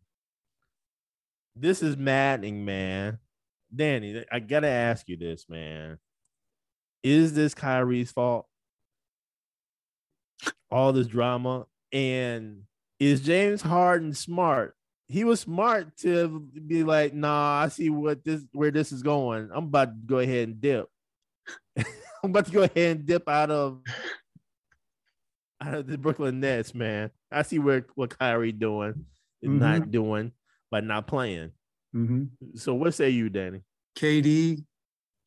This 1.56 1.82
is 1.82 1.96
maddening, 1.96 2.64
man. 2.64 3.18
Danny, 3.74 4.24
I 4.30 4.40
gotta 4.40 4.68
ask 4.68 5.08
you 5.08 5.16
this, 5.16 5.46
man. 5.48 5.98
Is 7.02 7.34
this 7.34 7.54
Kyrie's 7.54 8.10
fault? 8.10 8.46
All 10.70 10.92
this 10.92 11.06
drama, 11.06 11.66
and 11.92 12.62
is 12.98 13.20
James 13.20 13.62
Harden 13.62 14.14
smart? 14.14 14.74
He 15.06 15.24
was 15.24 15.40
smart 15.40 15.96
to 15.98 16.40
be 16.66 16.84
like, 16.84 17.14
nah, 17.14 17.62
I 17.62 17.68
see 17.68 17.88
what 17.88 18.24
this 18.24 18.44
where 18.52 18.70
this 18.70 18.92
is 18.92 19.02
going. 19.02 19.50
I'm 19.52 19.64
about 19.64 19.86
to 19.86 20.06
go 20.06 20.18
ahead 20.18 20.48
and 20.48 20.60
dip. 20.60 20.88
I'm 21.78 22.30
about 22.30 22.46
to 22.46 22.52
go 22.52 22.62
ahead 22.62 22.96
and 22.96 23.06
dip 23.06 23.28
out 23.28 23.50
of 23.50 23.80
out 25.60 25.74
of 25.74 25.86
the 25.86 25.98
Brooklyn 25.98 26.40
Nets, 26.40 26.74
man. 26.74 27.10
I 27.30 27.42
see 27.42 27.58
where 27.58 27.86
what 27.94 28.18
Kyrie 28.18 28.52
doing, 28.52 29.06
is 29.42 29.50
not 29.50 29.82
mm-hmm. 29.82 29.90
doing, 29.90 30.32
by 30.70 30.80
not 30.80 31.06
playing. 31.06 31.52
Hmm 31.92 32.24
So 32.54 32.74
what 32.74 32.94
say 32.94 33.10
you, 33.10 33.28
Danny? 33.30 33.62
KD 33.96 34.64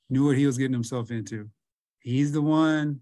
knew 0.10 0.26
what 0.26 0.38
he 0.38 0.46
was 0.46 0.58
getting 0.58 0.74
himself 0.74 1.12
into. 1.12 1.50
He's 2.00 2.32
the 2.32 2.42
one. 2.42 3.02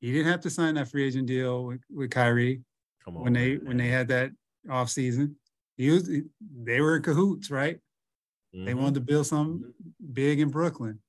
He 0.00 0.12
didn't 0.12 0.30
have 0.30 0.40
to 0.42 0.50
sign 0.50 0.74
that 0.76 0.88
free 0.90 1.06
agent 1.06 1.26
deal 1.26 1.64
with, 1.64 1.80
with 1.90 2.10
Kyrie 2.10 2.62
Come 3.04 3.16
on. 3.16 3.24
when 3.24 3.32
they 3.32 3.56
man. 3.56 3.66
when 3.66 3.76
they 3.76 3.88
had 3.88 4.08
that 4.08 4.30
off 4.70 4.90
season. 4.90 5.36
He 5.76 5.90
was 5.90 6.08
they 6.62 6.80
were 6.80 6.96
in 6.96 7.02
cahoots, 7.02 7.50
right? 7.50 7.78
They 8.52 8.72
Mhm. 8.72 8.76
wanted 8.78 8.94
to 8.94 9.00
build 9.00 9.26
something 9.26 9.72
big 10.12 10.40
in 10.40 10.50
Brooklyn. 10.50 11.00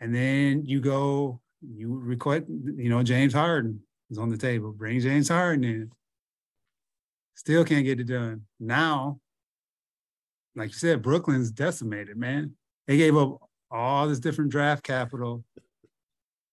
And 0.00 0.14
then 0.14 0.64
you 0.66 0.80
go, 0.80 1.40
you 1.60 1.94
request, 1.96 2.44
you 2.48 2.88
know, 2.88 3.02
James 3.02 3.32
Harden 3.32 3.82
is 4.10 4.18
on 4.18 4.28
the 4.30 4.36
table. 4.36 4.72
Bring 4.72 5.00
James 5.00 5.28
Harden 5.28 5.64
in. 5.64 5.92
Still 7.34 7.64
can't 7.64 7.84
get 7.84 8.00
it 8.00 8.04
done. 8.04 8.46
Now, 8.60 9.20
like 10.54 10.70
you 10.70 10.74
said, 10.74 11.02
Brooklyn's 11.02 11.50
decimated, 11.50 12.16
man. 12.16 12.52
They 12.86 12.96
gave 12.96 13.16
up 13.16 13.38
all 13.70 14.08
this 14.08 14.20
different 14.20 14.50
draft 14.50 14.82
capital 14.82 15.44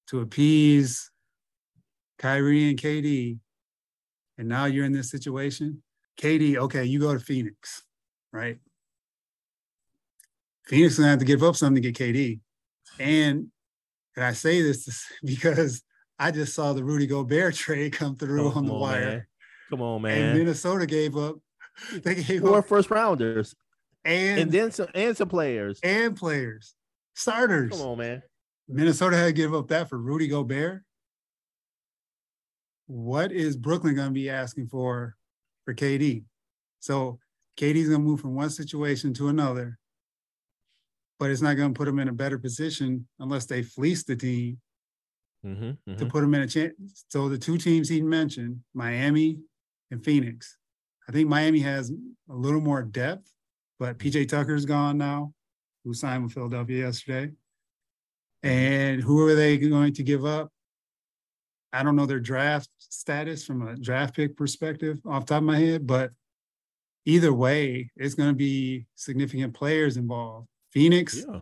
to 0.07 0.21
appease 0.21 1.11
Kyrie 2.17 2.69
and 2.69 2.79
KD. 2.79 3.39
And 4.37 4.47
now 4.47 4.65
you're 4.65 4.85
in 4.85 4.93
this 4.93 5.11
situation. 5.11 5.83
KD, 6.19 6.57
okay, 6.57 6.85
you 6.85 6.99
go 6.99 7.13
to 7.13 7.19
Phoenix, 7.19 7.83
right? 8.31 8.57
Phoenix 10.65 10.93
is 10.93 10.99
gonna 10.99 11.09
have 11.09 11.19
to 11.19 11.25
give 11.25 11.43
up 11.43 11.55
something 11.55 11.81
to 11.81 11.91
get 11.91 11.97
KD. 11.97 12.39
And 12.99 13.47
and 14.15 14.25
I 14.25 14.33
say 14.33 14.61
this 14.61 15.05
because 15.23 15.81
I 16.17 16.31
just 16.31 16.53
saw 16.53 16.73
the 16.73 16.83
Rudy 16.83 17.07
Gobert 17.07 17.55
trade 17.55 17.93
come 17.93 18.15
through 18.15 18.51
on 18.51 18.65
the 18.65 18.73
wire. 18.73 19.01
man. 19.01 19.25
Come 19.69 19.81
on, 19.81 20.01
man. 20.01 20.21
And. 20.21 20.37
Minnesota 20.37 20.85
gave 20.85 21.15
up, 21.15 21.35
they 22.03 22.15
gave 22.15 22.41
Four 22.41 22.59
up 22.59 22.67
first 22.67 22.89
rounders 22.89 23.55
and 24.09 24.39
and 24.39 24.51
then 24.51 24.71
some 24.71 24.87
and 24.93 25.15
some 25.15 25.29
players. 25.29 25.79
and 25.83 26.15
players, 26.15 26.75
starters. 27.13 27.71
Come 27.71 27.81
on, 27.81 27.97
man. 27.97 28.23
Minnesota 28.67 29.17
had 29.17 29.25
to 29.27 29.33
give 29.33 29.53
up 29.53 29.67
that 29.69 29.89
for 29.89 29.97
Rudy 29.97 30.27
Gobert. 30.27 30.83
What 32.87 33.31
is 33.31 33.55
Brooklyn 33.55 33.95
going 33.95 34.09
to 34.09 34.13
be 34.13 34.29
asking 34.29 34.67
for 34.67 35.15
for 35.65 35.73
KD? 35.73 36.23
So 36.79 37.19
KD's 37.57 37.89
going 37.89 38.01
to 38.01 38.07
move 38.07 38.21
from 38.21 38.35
one 38.35 38.49
situation 38.49 39.13
to 39.15 39.27
another, 39.27 39.77
but 41.19 41.29
it's 41.29 41.41
not 41.41 41.55
going 41.55 41.73
to 41.73 41.77
put 41.77 41.87
him 41.87 41.99
in 41.99 42.07
a 42.07 42.13
better 42.13 42.37
position 42.39 43.07
unless 43.19 43.45
they 43.45 43.63
fleece 43.63 44.03
the 44.03 44.15
team 44.15 44.59
Mm-hmm, 45.45 45.95
to 45.95 46.05
put 46.05 46.21
him 46.21 46.33
in 46.33 46.41
a 46.41 46.47
chance. 46.47 47.05
So 47.07 47.29
the 47.29 47.37
two 47.37 47.57
teams 47.57 47.87
he 47.87 48.01
mentioned, 48.01 48.59
Miami 48.73 49.39
and 49.89 50.03
Phoenix. 50.03 50.57
I 51.07 51.13
think 51.13 51.29
Miami 51.29 51.59
has 51.59 51.91
a 51.91 52.33
little 52.33 52.59
more 52.59 52.81
depth, 52.83 53.31
but 53.79 53.97
PJ 53.97 54.27
Tucker's 54.27 54.65
gone 54.65 54.97
now, 54.97 55.33
who 55.83 55.93
signed 55.93 56.23
with 56.23 56.33
Philadelphia 56.33 56.85
yesterday. 56.85 57.27
Mm-hmm. 58.43 58.47
And 58.49 59.01
who 59.01 59.25
are 59.27 59.35
they 59.35 59.57
going 59.57 59.93
to 59.93 60.03
give 60.03 60.25
up? 60.25 60.51
I 61.71 61.83
don't 61.83 61.95
know 61.95 62.05
their 62.05 62.19
draft 62.19 62.69
status 62.79 63.45
from 63.45 63.67
a 63.67 63.75
draft 63.75 64.15
pick 64.15 64.35
perspective 64.35 64.99
off 65.05 65.25
the 65.25 65.35
top 65.35 65.41
of 65.41 65.43
my 65.45 65.57
head, 65.59 65.85
but 65.85 66.11
either 67.05 67.31
way, 67.33 67.91
it's 67.95 68.15
going 68.15 68.29
to 68.29 68.35
be 68.35 68.85
significant 68.95 69.53
players 69.53 69.97
involved. 69.97 70.47
Phoenix, 70.71 71.25
Yeah. 71.27 71.39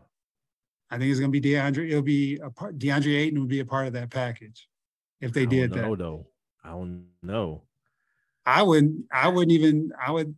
I 0.90 0.98
think 0.98 1.12
it's 1.12 1.20
going 1.20 1.32
to 1.32 1.40
be 1.40 1.50
DeAndre. 1.50 1.90
It'll 1.90 2.02
be 2.02 2.40
a 2.42 2.50
part. 2.50 2.78
DeAndre 2.80 3.18
Ayton 3.18 3.40
would 3.40 3.50
be 3.50 3.60
a 3.60 3.66
part 3.66 3.88
of 3.88 3.94
that 3.94 4.10
package 4.10 4.70
if 5.20 5.34
they 5.34 5.42
I 5.42 5.46
did 5.46 5.72
don't 5.74 5.82
know, 5.82 5.96
that. 5.96 6.04
though. 6.04 6.28
I 6.64 6.70
don't 6.70 7.08
know. 7.22 7.64
I 8.46 8.64
wouldn't. 8.64 9.06
I 9.12 9.28
wouldn't 9.28 9.52
even. 9.52 9.92
I 10.02 10.12
would. 10.12 10.34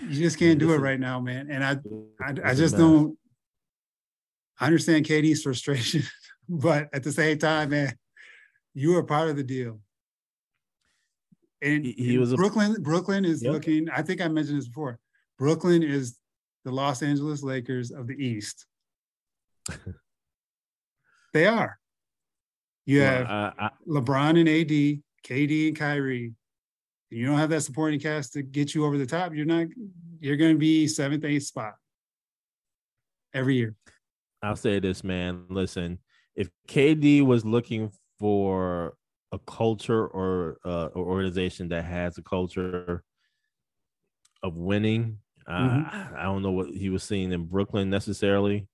You 0.00 0.08
just 0.22 0.38
can't 0.38 0.58
do 0.58 0.72
it 0.72 0.78
right 0.78 1.00
now, 1.00 1.20
man. 1.20 1.50
And 1.50 1.64
I, 1.64 1.78
I, 2.20 2.50
I 2.50 2.54
just 2.54 2.76
don't. 2.76 3.16
I 4.60 4.66
understand 4.66 5.04
KD's 5.06 5.42
frustration, 5.42 6.02
but 6.48 6.88
at 6.92 7.02
the 7.02 7.12
same 7.12 7.38
time, 7.38 7.70
man, 7.70 7.94
you 8.74 8.96
are 8.96 9.02
part 9.02 9.28
of 9.28 9.36
the 9.36 9.42
deal. 9.42 9.80
And 11.62 11.84
He- 11.84 11.92
he 11.92 12.18
was 12.18 12.32
a- 12.32 12.36
Brooklyn. 12.36 12.82
Brooklyn 12.82 13.24
is 13.24 13.42
Yep. 13.42 13.52
looking. 13.52 13.88
I 13.90 14.02
think 14.02 14.20
I 14.20 14.28
mentioned 14.28 14.58
this 14.58 14.68
before. 14.68 14.98
Brooklyn 15.38 15.82
is 15.82 16.18
the 16.64 16.70
Los 16.72 17.02
Angeles 17.02 17.42
Lakers 17.42 17.90
of 17.90 18.06
the 18.06 18.14
East. 18.14 18.66
they 21.32 21.46
are. 21.46 21.78
You 22.84 23.00
have 23.00 23.26
I, 23.26 23.52
I, 23.58 23.70
LeBron 23.88 24.38
and 24.38 24.48
AD, 24.48 25.02
KD 25.26 25.68
and 25.68 25.76
Kyrie. 25.76 26.34
You 27.10 27.26
don't 27.26 27.38
have 27.38 27.50
that 27.50 27.62
supporting 27.62 28.00
cast 28.00 28.32
to 28.32 28.42
get 28.42 28.74
you 28.74 28.84
over 28.84 28.98
the 28.98 29.06
top. 29.06 29.34
You're 29.34 29.46
not. 29.46 29.68
You're 30.20 30.36
going 30.36 30.52
to 30.54 30.58
be 30.58 30.88
seventh, 30.88 31.24
eighth 31.24 31.44
spot 31.44 31.74
every 33.32 33.56
year. 33.56 33.74
I'll 34.42 34.56
say 34.56 34.80
this, 34.80 35.04
man. 35.04 35.44
Listen, 35.48 35.98
if 36.34 36.48
KD 36.68 37.22
was 37.24 37.44
looking 37.44 37.90
for 38.18 38.94
a 39.32 39.38
culture 39.38 40.06
or 40.06 40.58
uh, 40.64 40.86
or 40.94 41.04
organization 41.06 41.68
that 41.68 41.84
has 41.84 42.18
a 42.18 42.22
culture 42.22 43.02
of 44.42 44.56
winning, 44.56 45.18
Mhm. 45.48 46.12
uh, 46.12 46.16
I 46.18 46.22
don't 46.24 46.42
know 46.42 46.50
what 46.52 46.70
he 46.70 46.90
was 46.90 47.04
seeing 47.04 47.32
in 47.32 47.46
Brooklyn 47.46 47.88
necessarily. 47.88 48.66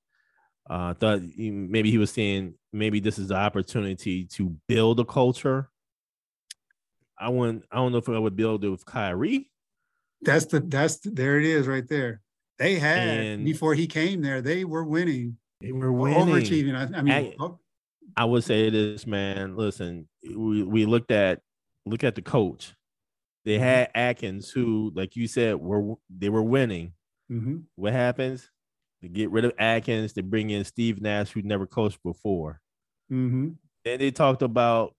Uh, 0.71 0.91
I 0.91 0.95
thought 0.95 1.21
he, 1.23 1.51
maybe 1.51 1.91
he 1.91 1.99
was 1.99 2.11
saying 2.13 2.55
maybe 2.73 3.01
this 3.01 3.19
is 3.19 3.29
the 3.29 3.37
opportunity 3.37 4.25
to 4.27 4.57
build 4.69 5.01
a 5.01 5.05
culture. 5.05 5.69
I 7.23 7.29
wouldn't. 7.29 7.65
I 7.71 7.77
don't 7.77 7.93
know 7.93 7.99
if 7.99 8.09
I 8.09 8.19
would 8.19 8.37
build 8.37 8.65
it 8.65 8.69
with 8.71 8.85
Kyrie. 8.85 9.51
That's 10.23 10.47
the. 10.47 10.61
That's 10.61 10.99
the, 10.99 11.11
there. 11.11 11.39
It 11.39 11.47
is 11.47 11.67
right 11.67 11.87
there. 11.89 12.21
They 12.59 12.79
had 12.79 12.99
And- 13.09 13.45
before 13.45 13.75
he 13.75 13.87
came 13.87 14.21
there. 14.23 14.41
They 14.43 14.65
were 14.65 14.85
winning, 14.85 15.37
They 15.61 15.73
were 15.73 15.93
winning. 15.93 16.19
overachieving. 16.27 16.75
I, 16.77 16.99
I 16.99 17.03
mean, 17.03 17.13
I- 17.15 17.35
oh, 17.41 17.59
I 18.17 18.25
would 18.25 18.45
say 18.45 18.69
this, 18.71 19.07
man. 19.07 19.57
Listen, 19.57 20.09
we, 20.23 20.63
we 20.63 20.85
looked 20.87 21.11
at 21.11 21.41
look 21.87 22.05
at 22.05 22.15
the 22.15 22.23
coach. 22.23 22.75
They 23.45 23.55
Mm-hmm. 23.55 23.63
had 23.65 23.91
Atkins, 23.95 24.51
who, 24.51 24.93
like 24.95 25.17
you 25.17 25.27
said, 25.27 25.57
were 25.57 25.95
they 26.11 26.29
were 26.29 26.43
winning. 26.43 26.93
mhm. 27.31 27.65
What 27.77 27.93
happens? 27.93 28.49
They 29.01 29.09
get 29.09 29.31
rid 29.33 29.45
of 29.45 29.53
Atkins. 29.59 30.13
They 30.13 30.23
bring 30.23 30.51
in 30.51 30.63
Steve 30.65 31.01
Nash, 31.01 31.33
who 31.33 31.43
never 31.43 31.67
coached 31.67 31.99
before. 32.05 32.61
Mm-hmm. 33.11 33.49
Then 33.85 33.99
they 33.99 34.13
talked 34.13 34.43
about 34.43 34.95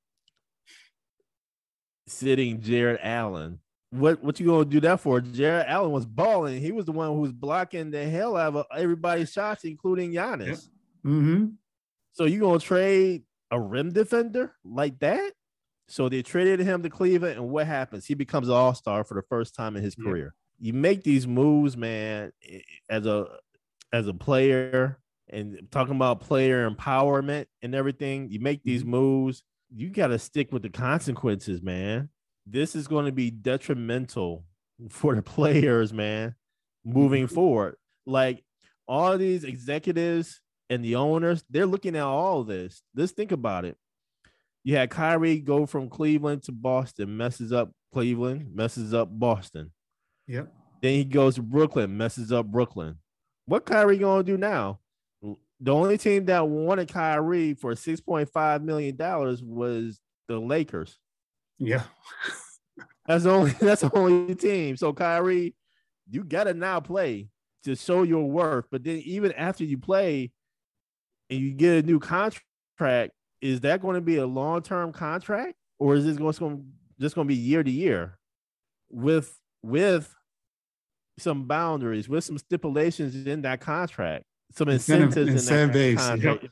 sitting 2.13 2.61
Jarrett 2.61 2.99
Allen. 3.03 3.59
What 3.91 4.23
what 4.23 4.39
you 4.39 4.47
gonna 4.47 4.65
do 4.65 4.79
that 4.81 4.99
for? 5.01 5.21
Jarrett 5.21 5.67
Allen 5.67 5.91
was 5.91 6.05
balling. 6.05 6.59
He 6.59 6.71
was 6.71 6.85
the 6.85 6.91
one 6.91 7.09
who 7.09 7.21
was 7.21 7.31
blocking 7.31 7.91
the 7.91 8.03
hell 8.05 8.35
out 8.35 8.55
of 8.55 8.65
everybody's 8.75 9.31
shots, 9.31 9.63
including 9.65 10.11
Giannis. 10.11 10.47
Yep. 10.47 10.57
Mm-hmm. 11.05 11.45
So 12.13 12.25
you 12.25 12.39
gonna 12.39 12.59
trade 12.59 13.23
a 13.51 13.59
rim 13.59 13.91
defender 13.91 14.55
like 14.63 14.97
that? 14.99 15.33
So 15.87 16.09
they 16.09 16.23
traded 16.23 16.59
him 16.61 16.81
to 16.83 16.89
Cleveland, 16.89 17.37
and 17.37 17.49
what 17.49 17.67
happens? 17.67 18.05
He 18.05 18.15
becomes 18.15 18.47
an 18.47 18.55
all 18.55 18.73
star 18.73 19.03
for 19.03 19.13
the 19.13 19.21
first 19.21 19.53
time 19.53 19.75
in 19.75 19.83
his 19.83 19.95
Yeah. 19.97 20.05
career. 20.09 20.33
You 20.59 20.73
make 20.73 21.03
these 21.03 21.27
moves, 21.27 21.75
man, 21.77 22.31
as 22.89 23.05
a 23.05 23.27
as 23.91 24.07
a 24.07 24.13
player, 24.13 24.97
and 25.29 25.67
talking 25.69 25.95
about 25.95 26.21
player 26.21 26.67
empowerment 26.67 27.45
and 27.61 27.75
everything. 27.75 28.29
You 28.31 28.39
make 28.39 28.63
these 28.63 28.83
moves. 28.83 29.43
You 29.75 29.89
got 29.89 30.07
to 30.07 30.19
stick 30.19 30.51
with 30.51 30.61
the 30.61 30.69
consequences, 30.69 31.61
man. 31.61 32.09
This 32.45 32.75
is 32.75 32.87
going 32.87 33.05
to 33.05 33.11
be 33.11 33.31
detrimental 33.31 34.45
for 34.89 35.15
the 35.15 35.21
players, 35.21 35.93
man, 35.93 36.35
moving 36.85 37.27
forward. 37.27 37.75
Like 38.05 38.43
all 38.87 39.17
these 39.17 39.43
executives 39.43 40.41
and 40.69 40.83
the 40.83 40.95
owners, 40.95 41.43
they're 41.49 41.65
looking 41.65 41.95
at 41.95 42.03
all 42.03 42.43
this. 42.43 42.81
Let's 42.95 43.11
think 43.11 43.31
about 43.31 43.65
it. 43.65 43.77
You 44.63 44.77
had 44.77 44.89
Kyrie 44.89 45.39
go 45.39 45.65
from 45.65 45.89
Cleveland 45.89 46.43
to 46.43 46.51
Boston, 46.51 47.17
messes 47.17 47.51
up 47.51 47.71
Cleveland, 47.91 48.55
messes 48.55 48.93
up 48.93 49.09
Boston. 49.11 49.71
Yep. 50.27 50.53
Then 50.81 50.93
he 50.93 51.03
goes 51.05 51.35
to 51.35 51.41
Brooklyn, 51.41 51.97
messes 51.97 52.31
up 52.31 52.45
Brooklyn. 52.45 52.97
What 53.45 53.65
Kyrie 53.65 53.97
gonna 53.97 54.23
do 54.23 54.37
now? 54.37 54.79
The 55.63 55.73
only 55.73 55.97
team 55.97 56.25
that 56.25 56.45
wanted 56.45 56.89
Kyrie 56.91 57.53
for 57.53 57.73
six 57.73 58.01
point 58.01 58.29
five 58.29 58.61
million 58.61 58.97
dollars 58.97 59.41
was 59.41 60.01
the 60.27 60.37
Lakers. 60.37 60.99
Yeah. 61.57 61.83
That's 63.05 63.23
the 63.23 63.31
only 63.31 63.51
that's 63.59 63.81
the 63.81 63.97
only 63.97 64.35
team. 64.35 64.75
So 64.75 64.91
Kyrie, 64.91 65.55
you 66.09 66.25
gotta 66.25 66.53
now 66.53 66.81
play 66.81 67.29
to 67.63 67.75
show 67.77 68.03
your 68.03 68.29
worth. 68.29 68.65
But 68.71 68.83
then 68.83 68.97
even 69.05 69.31
after 69.31 69.63
you 69.63 69.77
play 69.77 70.31
and 71.29 71.39
you 71.39 71.51
get 71.51 71.83
a 71.83 71.87
new 71.87 71.99
contract, 71.99 73.13
is 73.41 73.61
that 73.61 73.81
going 73.81 73.95
to 73.95 74.01
be 74.01 74.17
a 74.17 74.27
long 74.27 74.61
term 74.61 74.91
contract 74.91 75.55
or 75.79 75.95
is 75.95 76.05
this 76.05 76.17
going 76.17 76.33
to 76.33 76.63
just 76.99 77.15
going 77.15 77.27
to 77.27 77.33
be 77.33 77.39
year 77.39 77.63
to 77.63 77.71
year 77.71 78.17
with 78.89 79.39
with 79.61 80.13
some 81.19 81.45
boundaries, 81.45 82.09
with 82.09 82.23
some 82.23 82.37
stipulations 82.37 83.27
in 83.27 83.43
that 83.43 83.61
contract, 83.61 84.25
some 84.53 84.69
Incentive- 84.69 85.07
incentives 85.17 85.29
in 85.29 85.33
incentive 85.35 85.73
that 85.73 86.19
base, 86.19 86.23
yep. 86.23 86.43
If, 86.43 86.43
you, 86.43 86.49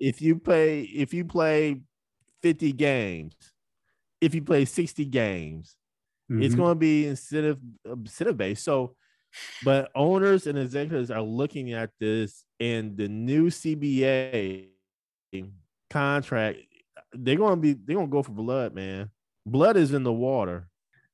if 0.00 0.20
you 0.22 0.36
play 0.38 0.80
if 0.82 1.14
you 1.14 1.24
play 1.24 1.80
50 2.42 2.72
games, 2.72 3.34
if 4.20 4.34
you 4.34 4.42
play 4.42 4.64
60 4.64 5.04
games, 5.06 5.76
it's 6.28 6.54
Mhm. 6.54 6.58
going 6.58 6.70
to 6.72 6.74
be 6.78 7.06
incentive 7.06 7.58
incentive 7.84 8.36
based. 8.36 8.64
So, 8.64 8.96
but 9.64 9.90
owners 9.94 10.46
and 10.46 10.58
executives 10.58 11.10
are 11.10 11.22
looking 11.22 11.72
at 11.72 11.90
this, 12.00 12.44
and 12.60 12.96
the 12.96 13.08
new 13.08 13.48
CBA 13.50 14.68
contract, 15.90 16.58
they're 17.12 17.36
going 17.36 17.56
to 17.56 17.60
be 17.60 17.72
they're 17.74 17.96
going 17.96 18.08
to 18.08 18.12
go 18.12 18.22
for 18.22 18.32
blood, 18.32 18.74
man. 18.74 19.10
Blood 19.46 19.76
is 19.76 19.92
in 19.92 20.02
the 20.02 20.12
water. 20.12 20.68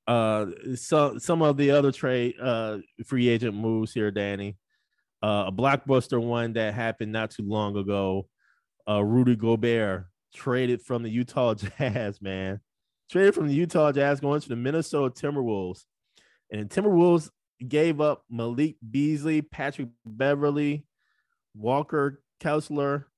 Uh, 0.07 0.47
so 0.75 1.19
some 1.19 1.43
of 1.43 1.57
the 1.57 1.71
other 1.71 1.93
trade 1.93 2.35
uh 2.40 2.79
free 3.07 3.29
agent 3.29 3.55
moves 3.55 3.93
here, 3.93 4.11
Danny. 4.11 4.57
Uh, 5.22 5.44
a 5.48 5.52
blockbuster 5.52 6.22
one 6.22 6.54
that 6.54 6.74
happened 6.74 7.12
not 7.12 7.30
too 7.30 7.42
long 7.42 7.76
ago. 7.76 8.26
Uh, 8.88 9.02
Rudy 9.04 9.36
Gobert 9.36 10.06
traded 10.34 10.82
from 10.82 11.02
the 11.02 11.10
Utah 11.10 11.54
Jazz, 11.78 12.20
man 12.22 12.60
traded 13.10 13.34
from 13.34 13.48
the 13.48 13.54
Utah 13.54 13.92
Jazz 13.92 14.20
going 14.20 14.40
to 14.40 14.48
the 14.48 14.56
Minnesota 14.56 15.12
Timberwolves. 15.12 15.84
And 16.50 16.68
the 16.68 16.82
Timberwolves 16.82 17.28
gave 17.66 18.00
up 18.00 18.24
Malik 18.30 18.76
Beasley, 18.88 19.42
Patrick 19.42 19.88
Beverley, 20.06 20.87
Walker 21.54 22.22
Kessler, 22.38 23.09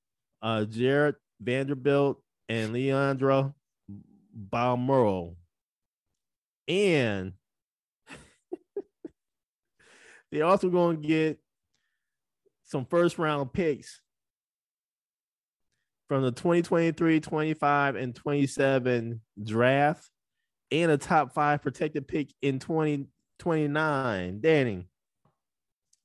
uh, 0.41 0.65
Jarred 0.65 1.15
Vanderbilt, 1.39 2.21
and 2.49 2.73
Leandro 2.73 3.53
Bolmaro. 4.51 5.35
And 6.67 7.33
they 10.31 10.41
also 10.41 10.69
going 10.69 11.01
to 11.01 11.07
get 11.07 11.39
some 12.73 12.85
first 12.85 13.19
round 13.19 13.53
picks 13.53 14.01
from 16.09 16.23
the 16.23 16.31
2023, 16.31 17.19
25, 17.19 17.95
and 17.95 18.15
27 18.15 19.21
draft 19.43 20.09
and 20.71 20.89
a 20.89 20.97
top 20.97 21.35
five 21.35 21.61
protected 21.61 22.07
pick 22.07 22.33
in 22.41 22.57
2029. 22.57 24.41
Danny. 24.41 24.87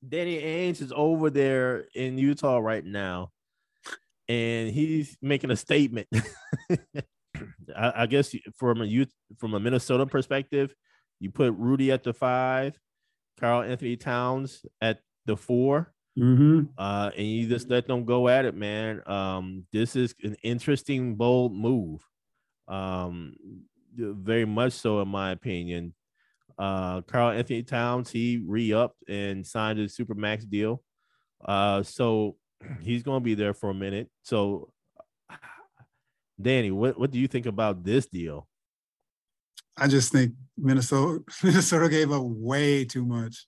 Danny 0.07 0.39
Ainge 0.39 0.79
is 0.81 0.93
over 0.95 1.31
there 1.31 1.87
in 1.95 2.19
Utah 2.19 2.59
right 2.59 2.85
now, 2.85 3.31
and 4.27 4.69
he's 4.69 5.17
making 5.23 5.49
a 5.49 5.55
statement. 5.55 6.07
I, 7.75 7.93
I 7.95 8.05
guess 8.05 8.33
from 8.57 8.81
a 8.81 8.85
youth 8.85 9.11
from 9.39 9.55
a 9.55 9.59
Minnesota 9.59 10.05
perspective, 10.05 10.73
you 11.19 11.31
put 11.31 11.53
Rudy 11.57 11.91
at 11.91 12.03
the 12.03 12.13
five, 12.13 12.77
Karl-Anthony 13.39 13.97
Towns 13.97 14.63
at 14.79 14.99
the 15.25 15.35
four, 15.35 15.93
Mhm. 16.19 16.69
uh, 16.77 17.11
and 17.15 17.25
you 17.25 17.47
just 17.47 17.69
let 17.69 17.87
them 17.87 18.03
go 18.03 18.27
at 18.27 18.45
it, 18.45 18.55
man. 18.55 19.01
Um, 19.07 19.65
this 19.71 19.95
is 19.95 20.13
an 20.23 20.35
interesting, 20.43 21.15
bold 21.15 21.53
move. 21.55 22.01
Um, 22.67 23.35
very 23.95 24.45
much 24.45 24.73
so, 24.73 25.01
in 25.01 25.07
my 25.07 25.31
opinion. 25.31 25.93
Uh, 26.57 27.01
Karl-Anthony 27.03 27.63
Towns, 27.63 28.11
he 28.11 28.43
re-upped 28.45 29.01
and 29.07 29.47
signed 29.47 29.79
a 29.79 29.87
super 29.87 30.13
max 30.13 30.43
deal. 30.43 30.83
Uh, 31.43 31.83
so 31.83 32.35
he's 32.81 33.01
gonna 33.03 33.21
be 33.21 33.33
there 33.33 33.53
for 33.53 33.69
a 33.69 33.73
minute. 33.73 34.09
So, 34.23 34.73
Danny, 36.41 36.71
what, 36.71 36.99
what 36.99 37.11
do 37.11 37.19
you 37.19 37.27
think 37.29 37.45
about 37.45 37.83
this 37.83 38.07
deal? 38.07 38.47
I 39.77 39.87
just 39.87 40.11
think 40.11 40.33
Minnesota 40.57 41.23
Minnesota 41.43 41.87
gave 41.87 42.11
up 42.11 42.23
way 42.25 42.83
too 42.83 43.05
much. 43.05 43.45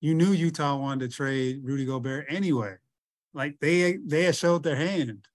You 0.00 0.14
knew 0.14 0.32
Utah 0.32 0.76
wanted 0.76 1.10
to 1.10 1.16
trade 1.16 1.60
Rudy 1.62 1.84
Gobert 1.84 2.26
anyway. 2.28 2.76
Like 3.34 3.58
they 3.60 3.96
they 3.96 4.24
had 4.24 4.36
showed 4.36 4.62
their 4.62 4.76
hand. 4.76 5.26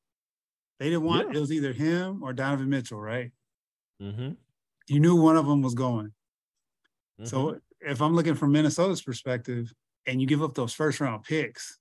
They 0.80 0.90
didn't 0.90 1.04
want 1.04 1.30
Yeah. 1.30 1.38
it 1.38 1.42
was 1.42 1.52
either 1.52 1.74
him 1.74 2.24
or 2.24 2.34
Donovan 2.34 2.70
Mitchell, 2.70 3.00
right? 3.00 3.32
Mm-hmm. 4.02 4.32
You 4.88 5.00
knew 5.00 5.16
one 5.16 5.38
of 5.38 5.46
them 5.46 5.62
was 5.62 5.76
going. 5.76 6.12
So 7.24 7.60
if 7.80 8.02
I'm 8.02 8.16
looking 8.16 8.34
from 8.34 8.52
Minnesota's 8.52 9.02
perspective, 9.04 9.72
and 10.08 10.20
you 10.20 10.26
give 10.26 10.42
up 10.42 10.56
those 10.56 10.74
first 10.74 11.00
round 11.00 11.24
picks, 11.24 11.78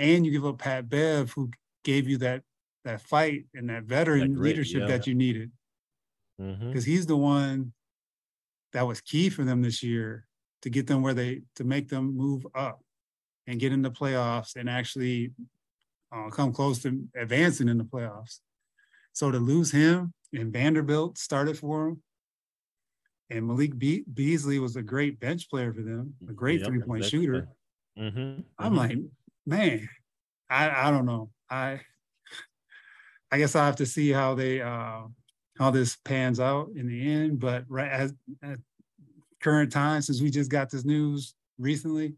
and 0.00 0.26
you 0.26 0.32
give 0.32 0.44
up 0.44 0.58
Pat 0.58 0.88
Bev, 0.88 1.30
who 1.30 1.50
gave 1.84 2.08
you 2.08 2.18
that 2.18 2.42
that 2.84 3.00
fight 3.00 3.46
and 3.54 3.70
that 3.70 3.84
veteran 3.84 4.32
That 4.32 4.34
grit, 4.34 4.50
leadership 4.50 4.80
yeah. 4.80 4.86
that 4.88 5.06
you 5.06 5.14
needed, 5.14 5.52
mm-hmm. 6.40 6.68
because 6.68 6.84
he's 6.84 7.06
the 7.06 7.16
one 7.16 7.72
that 8.72 8.86
was 8.86 9.00
key 9.00 9.28
for 9.30 9.44
them 9.44 9.62
this 9.62 9.82
year 9.82 10.26
to 10.64 10.70
get 10.70 10.86
them 10.86 11.02
where 11.02 11.12
they 11.12 11.42
to 11.56 11.62
make 11.62 11.90
them 11.90 12.16
move 12.16 12.46
up 12.54 12.80
and 13.46 13.60
get 13.60 13.70
in 13.70 13.82
the 13.82 13.90
playoffs 13.90 14.56
and 14.56 14.68
actually 14.68 15.30
uh, 16.10 16.30
come 16.30 16.54
close 16.54 16.78
to 16.78 17.06
advancing 17.14 17.68
in 17.68 17.76
the 17.76 17.84
playoffs. 17.84 18.38
So 19.12 19.30
to 19.30 19.38
lose 19.38 19.70
him 19.70 20.14
and 20.32 20.50
Vanderbilt 20.50 21.18
started 21.18 21.58
for 21.58 21.88
him, 21.88 22.02
and 23.28 23.46
Malik 23.46 23.78
Be- 23.78 24.06
Beasley 24.14 24.58
was 24.58 24.76
a 24.76 24.82
great 24.82 25.20
bench 25.20 25.50
player 25.50 25.70
for 25.74 25.82
them, 25.82 26.14
a 26.26 26.32
great 26.32 26.60
Yep, 26.60 26.68
three 26.68 26.80
point 26.80 27.04
shooter. 27.04 27.46
Mm-hmm. 27.98 28.40
I'm 28.58 28.74
like, 28.74 28.96
man, 29.44 29.86
I 30.48 30.88
I 30.88 30.90
don't 30.90 31.04
know. 31.04 31.28
I 31.50 31.82
I 33.30 33.36
guess 33.36 33.54
I 33.54 33.66
have 33.66 33.76
to 33.76 33.86
see 33.86 34.10
how 34.10 34.34
they 34.34 34.62
uh 34.62 35.02
how 35.58 35.70
this 35.70 35.96
pans 36.04 36.40
out 36.40 36.70
in 36.74 36.88
the 36.88 37.12
end. 37.12 37.38
But 37.38 37.64
right 37.68 37.90
as 37.90 38.14
at 38.42 38.58
current 39.44 39.70
time, 39.70 40.00
since 40.02 40.20
we 40.22 40.30
just 40.30 40.50
got 40.50 40.70
this 40.70 40.84
news 40.84 41.34
recently, 41.58 42.14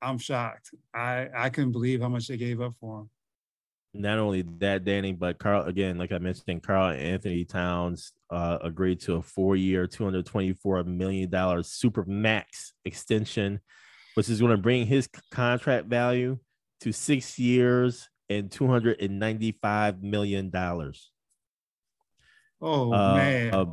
I'm 0.00 0.18
shocked. 0.18 0.70
I 0.94 1.28
I 1.36 1.50
couldn't 1.50 1.72
believe 1.72 2.00
how 2.00 2.08
much 2.08 2.28
they 2.28 2.36
gave 2.36 2.60
up 2.60 2.74
for 2.80 3.00
him. 3.00 3.10
not 3.94 4.18
only 4.18 4.42
that, 4.58 4.84
Danny, 4.84 5.12
but 5.12 5.38
Karl 5.38 5.64
again, 5.64 5.98
like 5.98 6.12
I 6.12 6.18
mentioned, 6.18 6.62
Karl-Anthony 6.62 7.44
Towns 7.44 8.12
uh, 8.30 8.58
agreed 8.62 9.00
to 9.00 9.14
a 9.14 9.22
four-year, 9.22 9.86
two 9.86 10.04
hundred 10.04 10.26
twenty-four 10.26 10.84
million 10.84 11.28
dollars 11.30 11.68
super 11.68 12.04
max 12.06 12.72
extension, 12.84 13.60
which 14.14 14.28
is 14.28 14.38
going 14.40 14.52
to 14.52 14.62
bring 14.62 14.86
his 14.86 15.08
contract 15.32 15.86
value 15.88 16.38
to 16.82 16.92
six 16.92 17.38
years 17.38 18.08
and 18.28 18.50
two 18.50 18.66
hundred 18.68 19.00
and 19.00 19.18
ninety-five 19.18 20.02
million 20.02 20.50
dollars. 20.50 21.10
Oh 22.60 22.92
Uh, 22.92 23.14
man. 23.16 23.54
uh, 23.54 23.64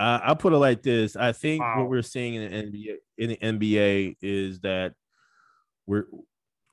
I, 0.00 0.16
I'll 0.24 0.36
put 0.36 0.52
it 0.52 0.58
like 0.58 0.82
this: 0.82 1.16
I 1.16 1.32
think 1.32 1.62
Wow. 1.62 1.80
what 1.80 1.90
we're 1.90 2.02
seeing 2.02 2.34
in 2.34 2.50
the 2.50 2.56
NBA, 2.56 2.96
in 3.18 3.28
the 3.30 3.36
NBA 3.36 4.16
is 4.22 4.60
that 4.60 4.94
we're 5.86 6.06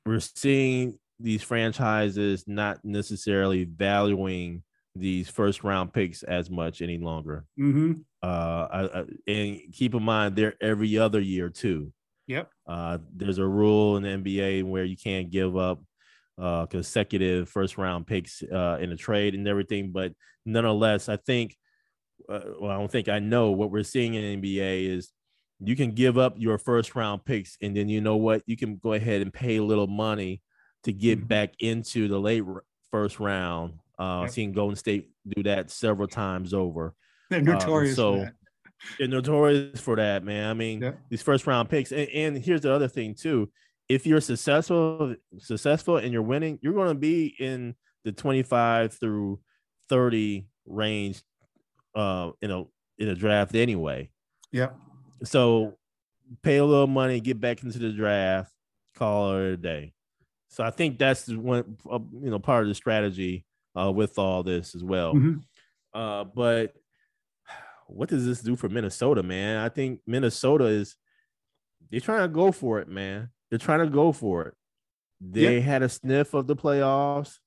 we're 0.05 0.19
seeing 0.19 0.97
these 1.19 1.43
franchises 1.43 2.45
not 2.47 2.79
necessarily 2.83 3.65
valuing 3.65 4.63
these 4.95 5.29
first 5.29 5.63
round 5.63 5.93
picks 5.93 6.23
as 6.23 6.49
much 6.49 6.81
any 6.81 6.97
longer. 6.97 7.45
Mm-hmm. 7.59 7.93
Uh, 8.21 8.67
I, 8.71 8.99
I, 8.99 9.03
and 9.27 9.59
keep 9.73 9.93
in 9.93 10.03
mind 10.03 10.35
they're 10.35 10.55
every 10.61 10.97
other 10.97 11.19
year 11.19 11.49
too. 11.49 11.91
Yep. 12.27 12.49
Uh, 12.67 12.97
there's 13.15 13.37
a 13.37 13.45
rule 13.45 13.97
in 13.97 14.03
the 14.03 14.09
NBA 14.09 14.63
where 14.63 14.83
you 14.83 14.97
can't 14.97 15.29
give 15.31 15.55
up 15.55 15.81
uh, 16.37 16.65
consecutive 16.65 17.49
first 17.49 17.77
round 17.77 18.05
picks 18.05 18.43
uh, 18.43 18.77
in 18.79 18.91
a 18.91 18.97
trade 18.97 19.33
and 19.33 19.47
everything. 19.47 19.91
But 19.91 20.13
nonetheless, 20.45 21.09
I 21.09 21.17
think, 21.17 21.55
uh, 22.29 22.39
well, 22.59 22.71
I 22.71 22.77
don't 22.77 22.91
think 22.91 23.09
I 23.09 23.19
know 23.19 23.51
what 23.51 23.71
we're 23.71 23.83
seeing 23.83 24.13
in 24.13 24.41
NBA 24.41 24.89
is 24.89 25.11
you 25.59 25.75
can 25.75 25.91
give 25.91 26.17
up 26.17 26.35
your 26.37 26.57
first 26.57 26.95
round 26.95 27.25
picks 27.25 27.57
and 27.61 27.75
then 27.75 27.89
you 27.89 28.01
know 28.01 28.17
what 28.17 28.43
you 28.45 28.55
can 28.55 28.77
go 28.77 28.93
ahead 28.93 29.21
and 29.21 29.33
pay 29.33 29.57
a 29.57 29.63
little 29.63 29.87
money 29.87 30.41
to 30.83 30.93
get 30.93 31.19
mm-hmm. 31.19 31.27
back 31.27 31.53
into 31.59 32.07
the 32.07 32.19
late 32.19 32.43
first 32.91 33.19
round. 33.19 33.73
Uh, 33.99 34.21
yep. 34.23 34.31
Seeing 34.31 34.51
Golden 34.51 34.75
State 34.75 35.09
do 35.27 35.43
that 35.43 35.71
several 35.71 36.07
times 36.07 36.53
over. 36.53 36.93
They're 37.29 37.41
notorious. 37.41 37.93
Uh, 37.93 37.95
so 37.95 38.27
they're 38.99 39.07
notorious 39.07 39.79
for 39.79 39.95
that, 39.95 40.23
man. 40.23 40.49
I 40.49 40.53
mean, 40.53 40.81
yep. 40.81 40.99
these 41.09 41.23
first 41.23 41.47
round 41.47 41.69
picks. 41.69 41.91
And, 41.91 42.07
and 42.09 42.37
here's 42.37 42.61
the 42.61 42.71
other 42.71 42.87
thing 42.87 43.15
too: 43.15 43.49
if 43.89 44.05
you're 44.05 44.21
successful, 44.21 45.15
successful, 45.39 45.97
and 45.97 46.13
you're 46.13 46.21
winning, 46.21 46.59
you're 46.61 46.73
going 46.73 46.89
to 46.89 46.95
be 46.95 47.35
in 47.39 47.75
the 48.03 48.11
25 48.11 48.93
through 48.93 49.39
30 49.89 50.47
range, 50.65 51.21
uh, 51.97 52.31
in 52.41 52.51
a 52.51 52.63
in 52.99 53.09
a 53.09 53.15
draft 53.15 53.55
anyway. 53.55 54.09
Yeah. 54.51 54.69
So 55.23 55.73
pay 56.43 56.57
a 56.57 56.65
little 56.65 56.87
money, 56.87 57.19
get 57.19 57.41
back 57.41 57.63
into 57.63 57.79
the 57.79 57.91
draft, 57.91 58.51
call 58.95 59.35
it 59.37 59.53
a 59.53 59.57
day. 59.57 59.93
So 60.49 60.63
I 60.63 60.69
think 60.69 60.97
that's 60.97 61.27
one, 61.27 61.77
uh, 61.89 61.99
you 62.21 62.29
know, 62.29 62.39
part 62.39 62.63
of 62.63 62.69
the 62.69 62.75
strategy 62.75 63.45
uh, 63.75 63.91
with 63.91 64.17
all 64.17 64.43
this 64.43 64.75
as 64.75 64.83
well. 64.83 65.13
Mm-hmm. 65.13 65.99
Uh, 65.99 66.23
but 66.23 66.73
what 67.87 68.09
does 68.09 68.25
this 68.25 68.41
do 68.41 68.55
for 68.55 68.69
Minnesota, 68.69 69.23
man? 69.23 69.57
I 69.57 69.69
think 69.69 70.01
Minnesota 70.05 70.65
is 70.65 70.95
they're 71.89 71.99
trying 71.99 72.21
to 72.21 72.33
go 72.33 72.51
for 72.51 72.79
it, 72.79 72.87
man. 72.87 73.29
They're 73.49 73.59
trying 73.59 73.79
to 73.79 73.87
go 73.87 74.11
for 74.11 74.43
it. 74.43 74.53
They 75.19 75.55
yep. 75.55 75.63
had 75.63 75.81
a 75.83 75.89
sniff 75.89 76.33
of 76.33 76.45
the 76.45 76.55
playoffs, 76.55 77.37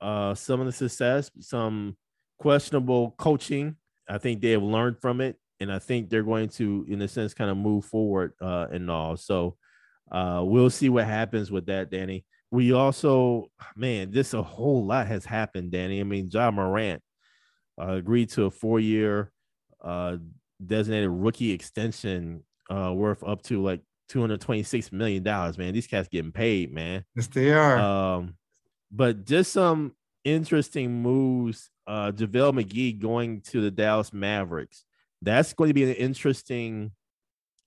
uh, 0.00 0.34
some 0.34 0.60
of 0.60 0.66
the 0.66 0.72
success, 0.72 1.30
some 1.40 1.96
questionable 2.38 3.14
coaching. 3.18 3.76
I 4.08 4.18
think 4.18 4.40
they 4.40 4.52
have 4.52 4.62
learned 4.62 5.00
from 5.00 5.20
it 5.20 5.36
and 5.60 5.72
I 5.72 5.78
think 5.78 6.10
they're 6.10 6.22
going 6.22 6.48
to, 6.50 6.84
in 6.88 7.02
a 7.02 7.08
sense, 7.08 7.34
kind 7.34 7.50
of 7.50 7.56
move 7.56 7.84
forward 7.84 8.32
uh, 8.40 8.66
and 8.70 8.90
all. 8.90 9.16
So 9.16 9.56
uh, 10.12 10.42
we'll 10.44 10.70
see 10.70 10.88
what 10.88 11.06
happens 11.06 11.50
with 11.50 11.66
that, 11.66 11.90
Danny. 11.90 12.24
We 12.50 12.72
also, 12.72 13.50
man, 13.74 14.12
this 14.12 14.34
a 14.34 14.42
whole 14.42 14.84
lot 14.84 15.08
has 15.08 15.24
happened, 15.24 15.72
Danny. 15.72 16.00
I 16.00 16.04
mean, 16.04 16.30
Ja 16.30 16.50
Morant 16.50 17.02
uh, 17.80 17.92
agreed 17.92 18.30
to 18.30 18.44
a 18.44 18.50
four-year 18.50 19.32
uh, 19.82 20.18
designated 20.64 21.10
rookie 21.10 21.52
extension 21.52 22.44
uh, 22.70 22.92
worth 22.94 23.24
up 23.24 23.42
to 23.42 23.62
like 23.62 23.80
two 24.08 24.20
hundred 24.20 24.40
twenty-six 24.40 24.92
million 24.92 25.22
dollars. 25.22 25.58
Man, 25.58 25.74
these 25.74 25.88
cats 25.88 26.08
getting 26.08 26.32
paid, 26.32 26.72
man. 26.72 27.04
Yes, 27.16 27.26
they 27.26 27.52
are. 27.52 27.78
Um, 27.78 28.36
but 28.92 29.24
just 29.24 29.52
some 29.52 29.92
interesting 30.26 31.02
moves. 31.02 31.70
Uh, 31.86 32.12
JaVale 32.12 32.62
McGee 32.62 33.00
going 33.00 33.40
to 33.42 33.60
the 33.60 33.70
Dallas 33.70 34.12
Mavericks 34.12 34.84
that's 35.22 35.52
going 35.52 35.68
to 35.68 35.74
be 35.74 35.84
an 35.84 35.94
interesting, 35.94 36.92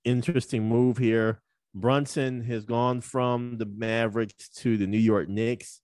interesting 0.03 0.67
move 0.67 0.97
here. 0.97 1.41
Brunson 1.73 2.41
has 2.43 2.65
gone 2.65 3.01
from 3.01 3.57
the 3.57 3.65
Mavericks 3.65 4.49
to 4.57 4.77
the 4.77 4.87
New 4.87 4.97
York 4.97 5.29
Knicks. 5.29 5.81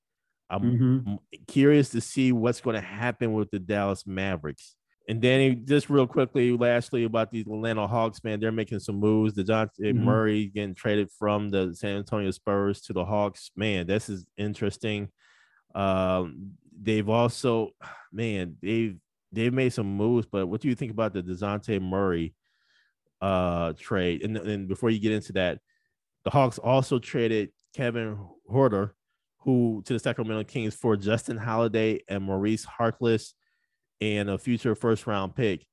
I'm 0.49 0.61
mm-hmm. 0.61 1.15
curious 1.47 1.89
to 1.89 2.01
see 2.01 2.31
what's 2.31 2.61
going 2.61 2.75
to 2.75 2.81
happen 2.81 3.33
with 3.33 3.51
the 3.51 3.59
Dallas 3.59 4.05
Mavericks. 4.05 4.75
And 5.07 5.21
Danny, 5.21 5.53
just 5.53 5.89
real 5.89 6.07
quickly, 6.07 6.55
lastly 6.57 7.03
about 7.03 7.31
the 7.31 7.41
Atlanta 7.41 7.85
Hawks, 7.85 8.23
man, 8.23 8.39
they're 8.39 8.51
making 8.51 8.79
some 8.79 8.95
moves. 8.95 9.35
Dejounte 9.35 9.69
mm-hmm. 9.79 10.03
Murray 10.03 10.45
getting 10.47 10.73
traded 10.73 11.09
from 11.11 11.49
the 11.49 11.75
San 11.75 11.97
Antonio 11.97 12.31
Spurs 12.31 12.81
to 12.81 12.93
the 12.93 13.05
Hawks. 13.05 13.51
Man, 13.55 13.85
this 13.85 14.09
is 14.09 14.25
interesting. 14.37 15.09
Um, 15.75 16.53
they've 16.79 17.07
also, 17.07 17.71
man, 18.11 18.57
they've 18.61 18.97
they've 19.31 19.53
made 19.53 19.73
some 19.73 19.97
moves, 19.97 20.27
but 20.31 20.47
what 20.47 20.61
do 20.61 20.67
you 20.67 20.75
think 20.75 20.91
about 20.91 21.13
the 21.13 21.21
Dejounte 21.21 21.81
Murray 21.81 22.33
uh 23.21 23.73
trade? 23.73 24.23
And, 24.23 24.37
and 24.37 24.67
before 24.67 24.89
you 24.89 24.99
get 24.99 25.11
into 25.11 25.33
that, 25.33 25.59
the 26.23 26.29
Hawks 26.29 26.57
also 26.57 26.99
traded 26.99 27.49
Kevin 27.75 28.17
Huerter, 28.51 28.91
who 29.39 29.83
to 29.85 29.93
the 29.93 29.99
Sacramento 29.99 30.43
Kings 30.45 30.73
for 30.73 30.95
Justin 30.95 31.37
Holiday 31.37 32.01
and 32.07 32.23
Maurice 32.23 32.65
Harkless 32.65 33.33
and 34.01 34.29
a 34.29 34.37
future 34.37 34.75
first 34.75 35.07
round 35.07 35.35
pick. 35.35 35.65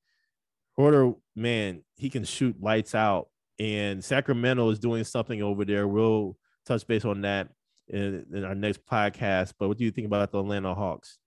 Huerter, 0.79 1.15
man, 1.37 1.83
he 1.97 2.11
can 2.11 2.25
shoot 2.25 2.57
lights 2.61 2.95
out. 2.95 3.29
And 3.59 4.03
Sacramento 4.03 4.71
is 4.71 4.79
doing 4.79 5.05
something 5.05 5.43
over 5.43 5.65
there. 5.65 5.87
We'll 5.87 6.37
touch 6.67 6.87
base 6.87 7.05
on 7.05 7.23
that 7.23 7.49
in, 7.89 8.27
in 8.35 8.45
our 8.45 8.55
next 8.55 8.85
podcast. 8.87 9.53
But 9.59 9.69
what 9.69 9.79
do 9.79 9.85
you 9.85 9.91
think 9.91 10.07
about 10.07 10.31
the 10.31 10.41
Atlanta 10.41 10.75
Hawks? 10.75 11.19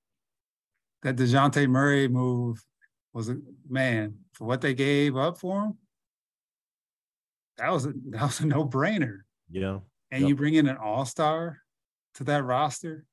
that 1.06 1.16
DeJounte 1.18 1.68
Murray 1.68 2.08
move 2.08 2.66
was 3.14 3.30
a 3.30 3.38
man 3.70 4.16
for 4.34 4.46
what 4.46 4.60
they 4.60 4.74
gave 4.74 5.16
up 5.16 5.38
for 5.38 5.66
him. 5.66 5.78
That 7.58 7.72
was 7.72 7.86
a 7.86 7.94
that 8.10 8.24
was 8.24 8.40
a 8.40 8.48
no-brainer. 8.48 9.20
Yeah. 9.50 9.80
And 10.12 10.22
yep. 10.22 10.30
you 10.30 10.36
bring 10.36 10.56
in 10.56 10.68
an 10.68 10.78
all-star 10.78 11.60
to 12.16 12.24
that 12.24 12.44
roster. 12.44 13.06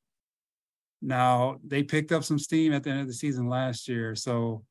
Now 1.03 1.59
they 1.63 1.83
picked 1.83 2.13
up 2.13 2.25
some 2.25 2.39
steam 2.39 2.73
at 2.73 2.83
the 2.83 2.91
end 2.91 3.01
of 3.01 3.09
the 3.09 3.13
season 3.13 3.47
last 3.47 3.87
year. 3.89 4.15
So 4.15 4.65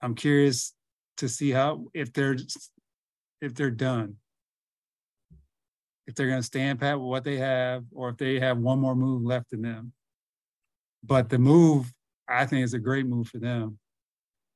I'm 0.00 0.14
curious 0.14 0.72
to 1.16 1.28
see 1.28 1.50
how 1.50 1.86
if 1.92 2.12
they're 2.12 2.36
if 3.40 3.54
they're 3.54 3.72
done. 3.72 4.14
If 6.10 6.16
they're 6.16 6.28
gonna 6.28 6.42
stand 6.42 6.80
pat 6.80 6.98
with 6.98 7.08
what 7.08 7.22
they 7.22 7.36
have, 7.36 7.84
or 7.92 8.08
if 8.08 8.16
they 8.16 8.40
have 8.40 8.58
one 8.58 8.80
more 8.80 8.96
move 8.96 9.22
left 9.22 9.52
in 9.52 9.62
them. 9.62 9.92
But 11.04 11.28
the 11.28 11.38
move, 11.38 11.92
I 12.28 12.46
think, 12.46 12.64
is 12.64 12.74
a 12.74 12.80
great 12.80 13.06
move 13.06 13.28
for 13.28 13.38
them 13.38 13.78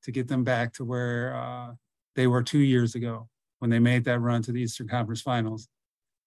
to 0.03 0.11
get 0.11 0.27
them 0.27 0.43
back 0.43 0.73
to 0.75 0.85
where 0.85 1.33
uh, 1.37 1.75
they 2.17 2.27
were 2.27 2.43
two 2.43 2.59
years 2.59 2.97
ago 2.97 3.29
when 3.61 3.71
they 3.71 3.79
made 3.79 4.05
that 4.07 4.19
run 4.19 4.43
to 4.43 4.51
the 4.51 4.63
Eastern 4.63 4.89
Conference 4.89 5.21
Finals. 5.21 5.69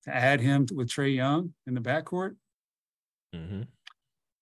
To 0.06 0.16
add 0.16 0.40
him 0.40 0.66
to, 0.68 0.76
with 0.76 0.88
Trae 0.88 1.14
Young 1.14 1.54
in 1.66 1.74
the 1.74 1.82
backcourt, 1.82 2.38
mm-hmm. 3.36 3.64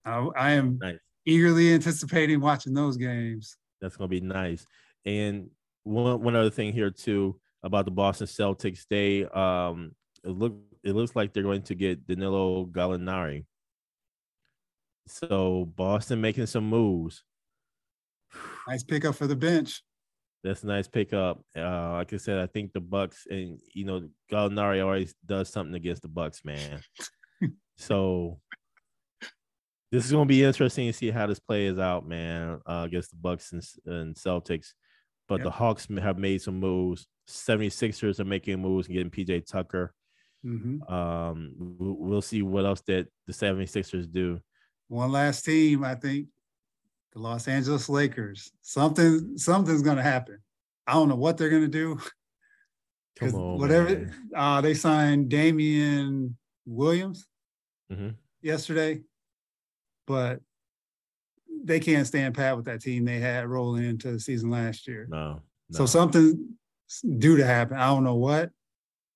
I, 0.06 0.28
I, 0.38 0.52
am 0.52 0.78
nice. 0.80 1.00
eagerly 1.26 1.74
anticipating 1.74 2.41
watching 2.41 2.76
those 2.76 2.95
games. 2.95 3.58
That's 3.82 3.98
going 3.98 4.08
to 4.08 4.21
be 4.21 4.21
nice. 4.21 4.67
And 5.04 5.50
one 5.82 6.21
one 6.21 6.36
other 6.36 6.52
thing 6.52 6.74
here 6.74 6.91
too 6.91 7.39
about 7.63 7.86
the 7.86 7.91
Boston 7.91 8.28
Celtics, 8.28 8.86
they 8.88 9.26
um 9.26 9.95
look 10.24 10.56
it 10.86 10.93
looks 10.93 11.15
like 11.15 11.34
they're 11.34 11.43
going 11.43 11.63
to 11.63 11.76
get 11.76 12.08
Danilo 12.08 12.65
Gallinari 12.67 13.45
so 15.08 15.71
Boston 15.76 16.21
making 16.21 16.48
some 16.48 16.67
moves. 16.67 17.24
Nice 18.67 18.84
pickup 18.84 19.13
for 19.13 19.28
the 19.28 19.36
bench. 19.36 19.84
That's 20.43 20.63
a 20.63 20.67
nice 20.67 20.88
pickup. 20.88 21.43
Uh, 21.56 21.93
like 21.93 22.12
I 22.12 22.17
said, 22.17 22.39
I 22.39 22.48
think 22.48 22.74
the 22.74 22.80
Bucks 22.80 23.28
and 23.30 23.60
you 23.76 23.86
know 23.86 24.10
Gallinari 24.32 24.84
always 24.84 25.13
does 25.24 25.50
something 25.50 25.76
against 25.76 26.02
the 26.02 26.08
Bucks, 26.08 26.43
man. 26.43 26.82
so 27.78 28.39
this 29.91 30.04
is 30.04 30.12
going 30.12 30.28
to 30.28 30.34
be 30.34 30.43
interesting 30.43 30.88
to 30.88 30.93
see 30.93 31.12
how 31.12 31.28
this 31.28 31.39
plays 31.39 31.78
out, 31.78 32.08
man, 32.08 32.60
uh, 32.65 32.84
against 32.88 33.12
the 33.12 33.17
Bucks 33.17 33.52
and, 33.54 33.63
and 33.86 34.15
Celtics. 34.15 34.69
But 35.28 35.36
yep. 35.36 35.43
the 35.43 35.52
Hawks 35.52 35.88
have 36.02 36.17
made 36.17 36.41
some 36.41 36.60
moves. 36.60 37.06
76ers 37.30 38.19
are 38.19 38.26
making 38.26 38.60
moves 38.60 38.88
and 38.88 38.95
getting 38.95 39.12
PJ 39.12 39.45
Tucker. 39.45 39.93
Mm-hmm. 40.45 40.93
Um, 40.93 41.53
we'll 41.58 42.21
see 42.21 42.41
what 42.41 42.65
else 42.65 42.81
that 42.81 43.08
the 43.25 43.34
76ers 43.34 44.12
do 44.12 44.39
one 44.88 45.12
last 45.12 45.43
team, 45.45 45.84
I 45.84 45.95
think 45.95 46.27
the 47.13 47.19
Los 47.19 47.47
Angeles 47.47 47.89
Lakers. 47.89 48.51
Something 48.62 49.38
something's 49.38 49.81
gonna 49.81 50.03
happen. 50.03 50.39
I 50.86 50.93
don't 50.93 51.10
know 51.10 51.15
what 51.15 51.38
they're 51.38 51.49
gonna 51.49 51.67
do. 51.67 51.99
Come 53.17 53.36
on, 53.36 53.60
whatever 53.60 54.12
uh, 54.36 54.60
they 54.62 54.73
signed 54.73 55.29
Damian 55.29 56.36
Williams 56.65 57.25
mm-hmm. 57.91 58.10
yesterday, 58.41 59.01
but 60.05 60.41
they 61.63 61.79
can't 61.79 62.05
stand 62.05 62.36
pat 62.36 62.58
with 62.58 62.65
that 62.65 62.81
team 62.81 63.05
they 63.05 63.19
had 63.19 63.47
rolling 63.47 63.86
into 63.86 64.12
the 64.12 64.19
season 64.19 64.49
last 64.49 64.86
year. 64.86 65.08
No, 65.10 65.41
no. 65.69 65.77
So 65.77 65.86
something 65.86 66.58
due 67.17 67.38
to 67.38 67.45
happen. 67.45 67.77
I 67.77 67.88
don't 67.88 68.03
know 68.03 68.15
what, 68.15 68.51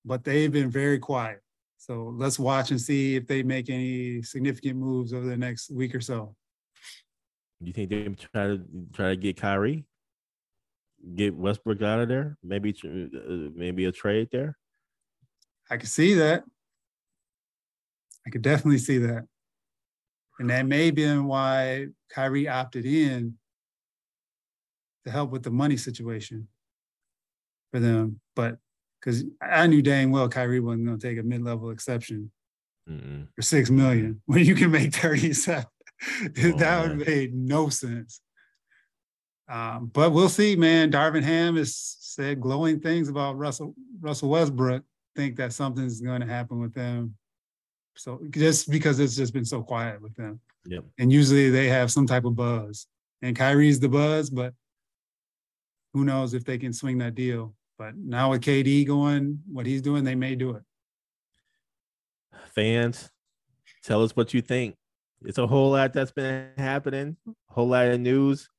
but 0.04 0.24
they've 0.24 0.52
been 0.52 0.70
very 0.70 0.98
quiet. 0.98 1.40
So 1.76 2.14
let's 2.16 2.38
watch 2.38 2.70
and 2.70 2.80
see 2.80 3.16
if 3.16 3.26
they 3.26 3.42
make 3.42 3.70
any 3.70 4.22
significant 4.22 4.76
moves 4.76 5.12
over 5.12 5.26
the 5.26 5.36
next 5.36 5.70
week 5.70 5.94
or 5.94 6.00
so. 6.00 6.34
Do 7.62 7.66
you 7.66 7.72
think 7.72 7.90
they 7.90 8.08
try 8.32 8.46
to 8.48 8.60
try 8.92 9.08
to 9.10 9.16
get 9.16 9.36
Kyrie, 9.36 9.84
get 11.14 11.34
Westbrook 11.34 11.82
out 11.82 12.00
of 12.00 12.08
there? 12.08 12.36
Maybe 12.42 12.74
uh, 12.84 13.50
maybe 13.54 13.84
a 13.86 13.92
trade 13.92 14.28
there. 14.32 14.56
I 15.70 15.76
can 15.76 15.86
see 15.86 16.14
that. 16.14 16.44
I 18.26 18.30
could 18.30 18.42
definitely 18.42 18.78
see 18.78 18.98
that. 18.98 19.24
And 20.38 20.50
that 20.50 20.66
may 20.66 20.86
have 20.86 20.94
been 20.94 21.26
why 21.26 21.88
Kyrie 22.10 22.48
opted 22.48 22.86
in 22.86 23.34
to 25.04 25.10
help 25.10 25.30
with 25.30 25.42
the 25.42 25.50
money 25.50 25.76
situation 25.76 26.48
for 27.70 27.80
them. 27.80 28.20
But 28.34 28.58
because 29.00 29.24
I 29.40 29.66
knew 29.66 29.82
dang 29.82 30.10
well 30.10 30.28
Kyrie 30.28 30.60
wasn't 30.60 30.86
going 30.86 30.98
to 30.98 31.08
take 31.08 31.18
a 31.18 31.22
mid-level 31.22 31.70
exception 31.70 32.30
Mm-mm. 32.88 33.28
for 33.34 33.42
six 33.42 33.70
million 33.70 34.20
when 34.26 34.44
you 34.44 34.54
can 34.54 34.70
make 34.70 34.94
37. 34.94 35.64
Oh, 36.42 36.52
that 36.56 36.88
would 36.88 37.06
made 37.06 37.34
no 37.34 37.68
sense. 37.68 38.22
Um, 39.50 39.90
but 39.92 40.12
we'll 40.12 40.30
see, 40.30 40.56
man. 40.56 40.90
Darvin 40.90 41.22
Ham 41.22 41.56
has 41.56 41.76
said 41.76 42.40
glowing 42.40 42.80
things 42.80 43.10
about 43.10 43.36
Russell 43.36 43.74
Russell 44.00 44.30
Westbrook. 44.30 44.82
Think 45.14 45.36
that 45.36 45.52
something's 45.52 46.00
going 46.00 46.22
to 46.22 46.26
happen 46.26 46.58
with 46.58 46.72
them. 46.72 47.16
So 47.96 48.22
just 48.30 48.70
because 48.70 48.98
it's 48.98 49.14
just 49.14 49.34
been 49.34 49.44
so 49.44 49.62
quiet 49.62 50.00
with 50.00 50.14
them. 50.16 50.40
Yep. 50.64 50.84
And 50.98 51.12
usually 51.12 51.50
they 51.50 51.68
have 51.68 51.92
some 51.92 52.06
type 52.06 52.24
of 52.24 52.34
buzz. 52.34 52.86
And 53.22 53.36
Kyrie's 53.36 53.80
the 53.80 53.88
buzz, 53.88 54.30
but 54.30 54.54
who 55.92 56.04
knows 56.04 56.32
if 56.32 56.44
they 56.44 56.56
can 56.56 56.72
swing 56.72 56.98
that 56.98 57.14
deal. 57.14 57.54
But 57.80 57.96
now 57.96 58.32
with 58.32 58.42
KD 58.42 58.86
going, 58.86 59.40
what 59.50 59.64
he's 59.64 59.80
doing, 59.80 60.04
they 60.04 60.14
may 60.14 60.34
do 60.34 60.50
it. 60.50 60.62
Fans, 62.54 63.10
tell 63.82 64.02
us 64.02 64.14
what 64.14 64.34
you 64.34 64.42
think. 64.42 64.76
It's 65.24 65.38
a 65.38 65.46
whole 65.46 65.70
lot 65.70 65.94
that's 65.94 66.12
been 66.12 66.50
happening, 66.58 67.16
a 67.26 67.32
whole 67.48 67.68
lot 67.68 67.86
of 67.86 67.98
news, 67.98 68.50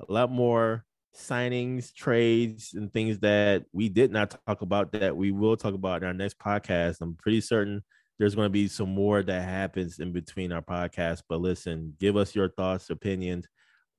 a 0.00 0.10
lot 0.10 0.30
more 0.30 0.86
signings, 1.14 1.92
trades, 1.92 2.72
and 2.72 2.90
things 2.90 3.18
that 3.18 3.66
we 3.74 3.90
did 3.90 4.10
not 4.10 4.34
talk 4.46 4.62
about 4.62 4.90
that 4.92 5.14
we 5.14 5.32
will 5.32 5.58
talk 5.58 5.74
about 5.74 6.00
in 6.00 6.08
our 6.08 6.14
next 6.14 6.38
podcast. 6.38 7.02
I'm 7.02 7.14
pretty 7.14 7.42
certain 7.42 7.84
there's 8.18 8.34
going 8.34 8.46
to 8.46 8.50
be 8.50 8.68
some 8.68 8.88
more 8.88 9.22
that 9.22 9.42
happens 9.42 9.98
in 9.98 10.14
between 10.14 10.50
our 10.50 10.62
podcast. 10.62 11.24
But 11.28 11.42
listen, 11.42 11.92
give 12.00 12.16
us 12.16 12.34
your 12.34 12.48
thoughts, 12.48 12.88
opinions 12.88 13.46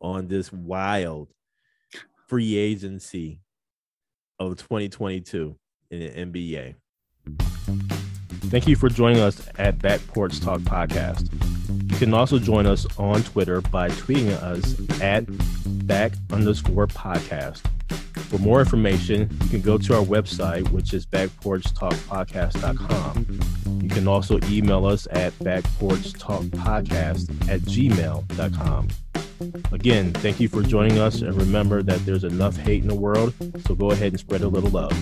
on 0.01 0.27
this 0.27 0.51
wild 0.51 1.31
free 2.27 2.57
agency 2.57 3.41
of 4.39 4.57
2022 4.57 5.55
in 5.91 5.99
the 5.99 6.09
NBA. 6.09 6.75
Thank 8.49 8.67
you 8.67 8.75
for 8.75 8.89
joining 8.89 9.19
us 9.19 9.47
at 9.57 9.79
Back 9.79 10.05
Porch 10.07 10.39
Talk 10.39 10.61
Podcast. 10.61 11.29
You 11.91 11.97
can 11.97 12.13
also 12.13 12.39
join 12.39 12.65
us 12.65 12.85
on 12.97 13.21
Twitter 13.23 13.59
by 13.61 13.89
tweeting 13.89 14.31
us 14.41 15.01
at 15.01 15.25
back 15.85 16.13
underscore 16.31 16.87
podcast. 16.87 17.61
For 18.29 18.37
more 18.37 18.59
information, 18.59 19.29
you 19.43 19.49
can 19.49 19.61
go 19.61 19.77
to 19.77 19.95
our 19.95 20.03
website, 20.03 20.69
which 20.71 20.93
is 20.93 21.05
backporchtalkpodcast.com. 21.05 23.81
You 23.81 23.89
can 23.89 24.07
also 24.07 24.39
email 24.49 24.85
us 24.85 25.07
at 25.11 25.33
backporchtalkpodcast 25.39 27.49
at 27.49 27.61
gmail.com. 27.61 28.87
Again, 29.71 30.13
thank 30.13 30.39
you 30.39 30.47
for 30.47 30.63
joining 30.63 30.97
us, 30.99 31.21
and 31.21 31.35
remember 31.35 31.83
that 31.83 32.05
there's 32.05 32.23
enough 32.23 32.57
hate 32.57 32.81
in 32.81 32.87
the 32.87 32.95
world, 32.95 33.33
so 33.65 33.75
go 33.75 33.91
ahead 33.91 34.13
and 34.13 34.19
spread 34.19 34.41
a 34.41 34.47
little 34.47 34.69
love. 34.69 34.93